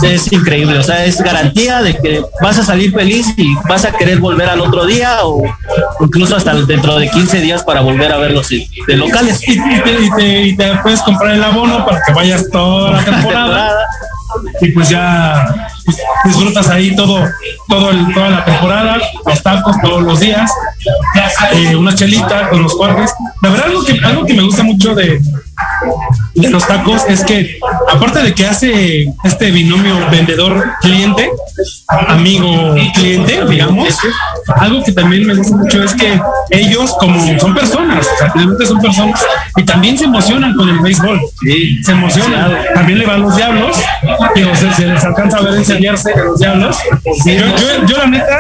[0.03, 3.91] es increíble, o sea, es garantía de que vas a salir feliz y vas a
[3.91, 5.43] querer volver al otro día o
[6.01, 9.41] incluso hasta dentro de 15 días para volver a verlos de de locales.
[9.47, 12.91] Y, y te, y te- y te puedes comprar el abono para que vayas toda
[12.91, 13.88] la temporada.
[14.62, 17.26] y pues ya pues, disfrutas ahí todo,
[17.68, 20.51] todo el- toda la temporada, los tacos todos los días,
[21.53, 23.12] eh, una chelita con los cuates.
[23.41, 25.20] La verdad, algo que, algo que me gusta mucho de,
[26.36, 27.57] de los tacos es que,
[27.91, 31.32] aparte de que hace este binomio vendedor-cliente,
[31.97, 33.88] amigo-cliente, digamos,
[34.57, 36.19] algo que también me gusta mucho es que
[36.49, 39.25] ellos, como son personas, o sea, finalmente son personas,
[39.55, 41.19] y también se emocionan con el béisbol.
[41.83, 42.51] Se emocionan.
[42.73, 43.77] También le van los diablos,
[44.35, 46.77] digo, se, se les alcanza a ver enseñarse de los diablos.
[47.25, 48.39] Yo, yo, yo la neta,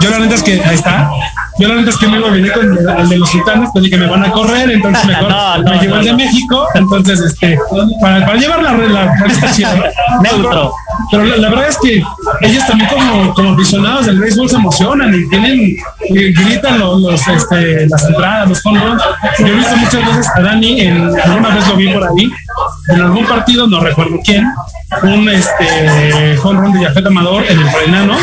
[0.00, 1.10] yo la neta es que, ahí está,
[1.58, 3.30] yo la neta es que me iba a venir con el, el de los
[3.72, 6.16] pues dije, me van a correr, entonces mejor No, no, me llevo el de no.
[6.16, 7.58] México, entonces, este,
[8.00, 9.74] para, para llevar la, la, la esta chida.
[10.22, 10.72] Neutro.
[11.10, 12.02] Pero la, la verdad es que
[12.42, 15.76] ellos también como, como aficionados del béisbol se emocionan y tienen,
[16.08, 19.02] y gritan los, los, este, las entradas, los runs.
[19.38, 22.30] Yo he visto muchas veces a Dani, en, alguna vez lo vi por ahí,
[22.88, 24.46] en algún partido, no recuerdo quién,
[25.02, 28.16] un este, home run de Jafet Amador en el Morenano.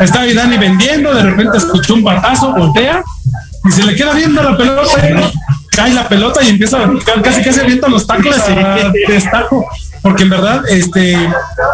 [0.00, 3.02] Estaba ahí Dani vendiendo, de repente escuchó un batazo, voltea
[3.64, 5.32] y se le queda viendo la pelota.
[5.70, 6.90] cae la pelota y empieza a
[7.22, 9.66] casi casi avienta los tacos a destajo.
[10.02, 11.16] Porque en verdad, este,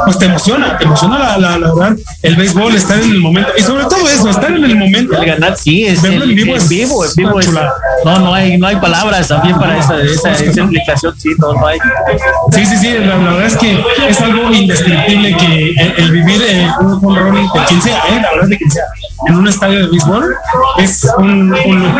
[0.04, 3.50] pues te emociona, te emociona la, la, la verdad, el béisbol, estar en el momento,
[3.56, 5.16] y sobre todo eso, estar en el momento.
[5.16, 7.50] El ganar, sí, es Verlo el- en vivo en es vivo, una vivo es-
[8.04, 11.66] no, no hay, no hay palabras también para esa, esa, esa explicación, sí, no, no
[11.66, 11.78] hay.
[12.52, 16.42] Sí, sí, sí, la, la verdad es que es algo indescriptible que el, el vivir
[16.42, 18.20] en un home run de quien sea, ¿eh?
[18.22, 18.84] la verdad es de quien sea,
[19.26, 20.34] en un estadio de béisbol
[20.78, 21.98] es un, un lujo.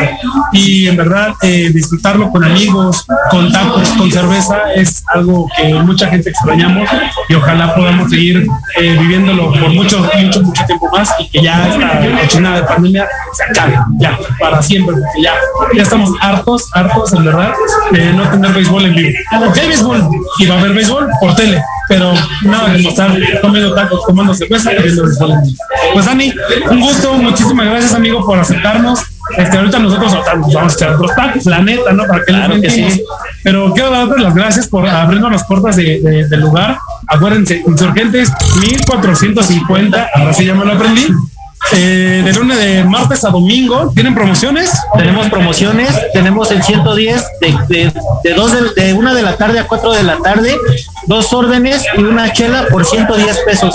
[0.53, 6.09] Y en verdad, eh, disfrutarlo con amigos, con tacos, con cerveza, es algo que mucha
[6.09, 6.89] gente extrañamos
[7.29, 8.47] y ojalá podamos seguir
[8.79, 13.09] eh, viviéndolo por mucho, mucho, mucho tiempo más y que ya esta cochinada de pandemia
[13.33, 15.35] se acabe, ya, para siempre, porque ya,
[15.75, 17.53] ya estamos hartos, hartos, en verdad,
[17.91, 19.19] de no tener béisbol en vivo.
[19.55, 20.09] Béisbol
[20.39, 22.13] y va a haber béisbol por tele, pero
[22.43, 23.11] nada de estar
[23.41, 25.35] comiendo tacos, tomando cerveza y viendo béisbol.
[25.93, 26.33] Pues Dani,
[26.71, 29.12] un gusto, muchísimas gracias amigo por aceptarnos.
[29.37, 32.05] Este, ahorita nosotros nos vamos a echar otros tacos, la neta, ¿no?
[32.07, 33.03] Para que les Claro que sí.
[33.43, 36.77] Pero quiero darles las gracias por abrirnos las puertas de- de- del lugar.
[37.07, 41.07] Acuérdense, Insurgentes 1450, ahora sí ya me lo aprendí.
[41.71, 44.71] Eh, de lunes de martes a domingo, ¿tienen promociones?
[44.97, 47.93] Tenemos promociones, tenemos el 110 de, de,
[48.25, 50.59] de, dos de, de una de la tarde a 4 de la tarde,
[51.07, 53.75] dos órdenes y una chela por 110 pesos.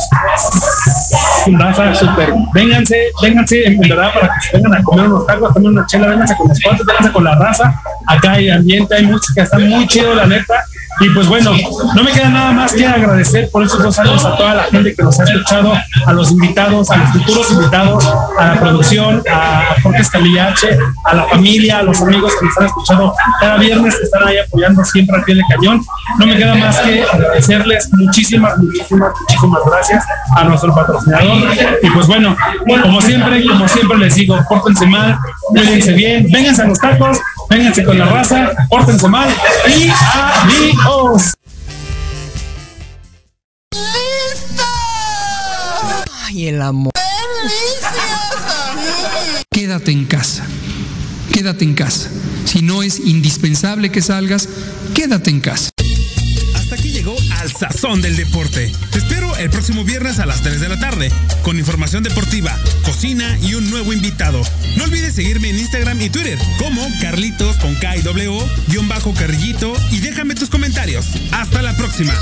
[1.47, 2.33] Raza, súper.
[2.53, 5.85] Vénganse, vénganse, en verdad, para que se vengan a comer unos tacos, a tomar una
[5.88, 7.81] chela, vénganse con los cuates, vénganse con la raza.
[8.05, 10.65] Acá hay ambiente, hay música, está muy chido, la neta.
[11.00, 11.52] Y pues bueno,
[11.95, 14.95] no me queda nada más que agradecer por estos dos años a toda la gente
[14.95, 15.74] que nos ha escuchado,
[16.06, 21.26] a los invitados, a los futuros invitados, a la producción, a Jorge Escamillache, a la
[21.26, 25.18] familia, a los amigos que nos han escuchado cada viernes, que están ahí apoyando siempre
[25.18, 25.86] al pie de cañón.
[26.18, 30.04] No me queda más que agradecerles muchísimas, muchísimas, muchísimas gracias
[30.36, 31.43] a nuestro patrocinador.
[31.84, 32.36] Y pues bueno,
[32.82, 35.20] como siempre, como siempre les digo, pórtense mal,
[35.50, 37.20] cuídense bien, vénganse a los tacos,
[37.50, 39.30] vénganse con la raza, pórtense mal
[39.68, 39.89] y
[46.25, 46.93] Ay, el amor.
[49.51, 50.45] Quédate en casa.
[51.33, 52.09] Quédate en casa.
[52.45, 54.47] Si no es indispensable que salgas,
[54.93, 55.71] quédate en casa.
[57.48, 58.74] Al Sazón del Deporte.
[58.91, 61.10] Te espero el próximo viernes a las 3 de la tarde
[61.43, 64.41] con información deportiva, cocina y un nuevo invitado.
[64.76, 68.38] No olvides seguirme en Instagram y Twitter como Carlitos con K y W,
[68.68, 71.08] guion bajo carrillito y déjame tus comentarios.
[71.32, 72.14] Hasta la próxima.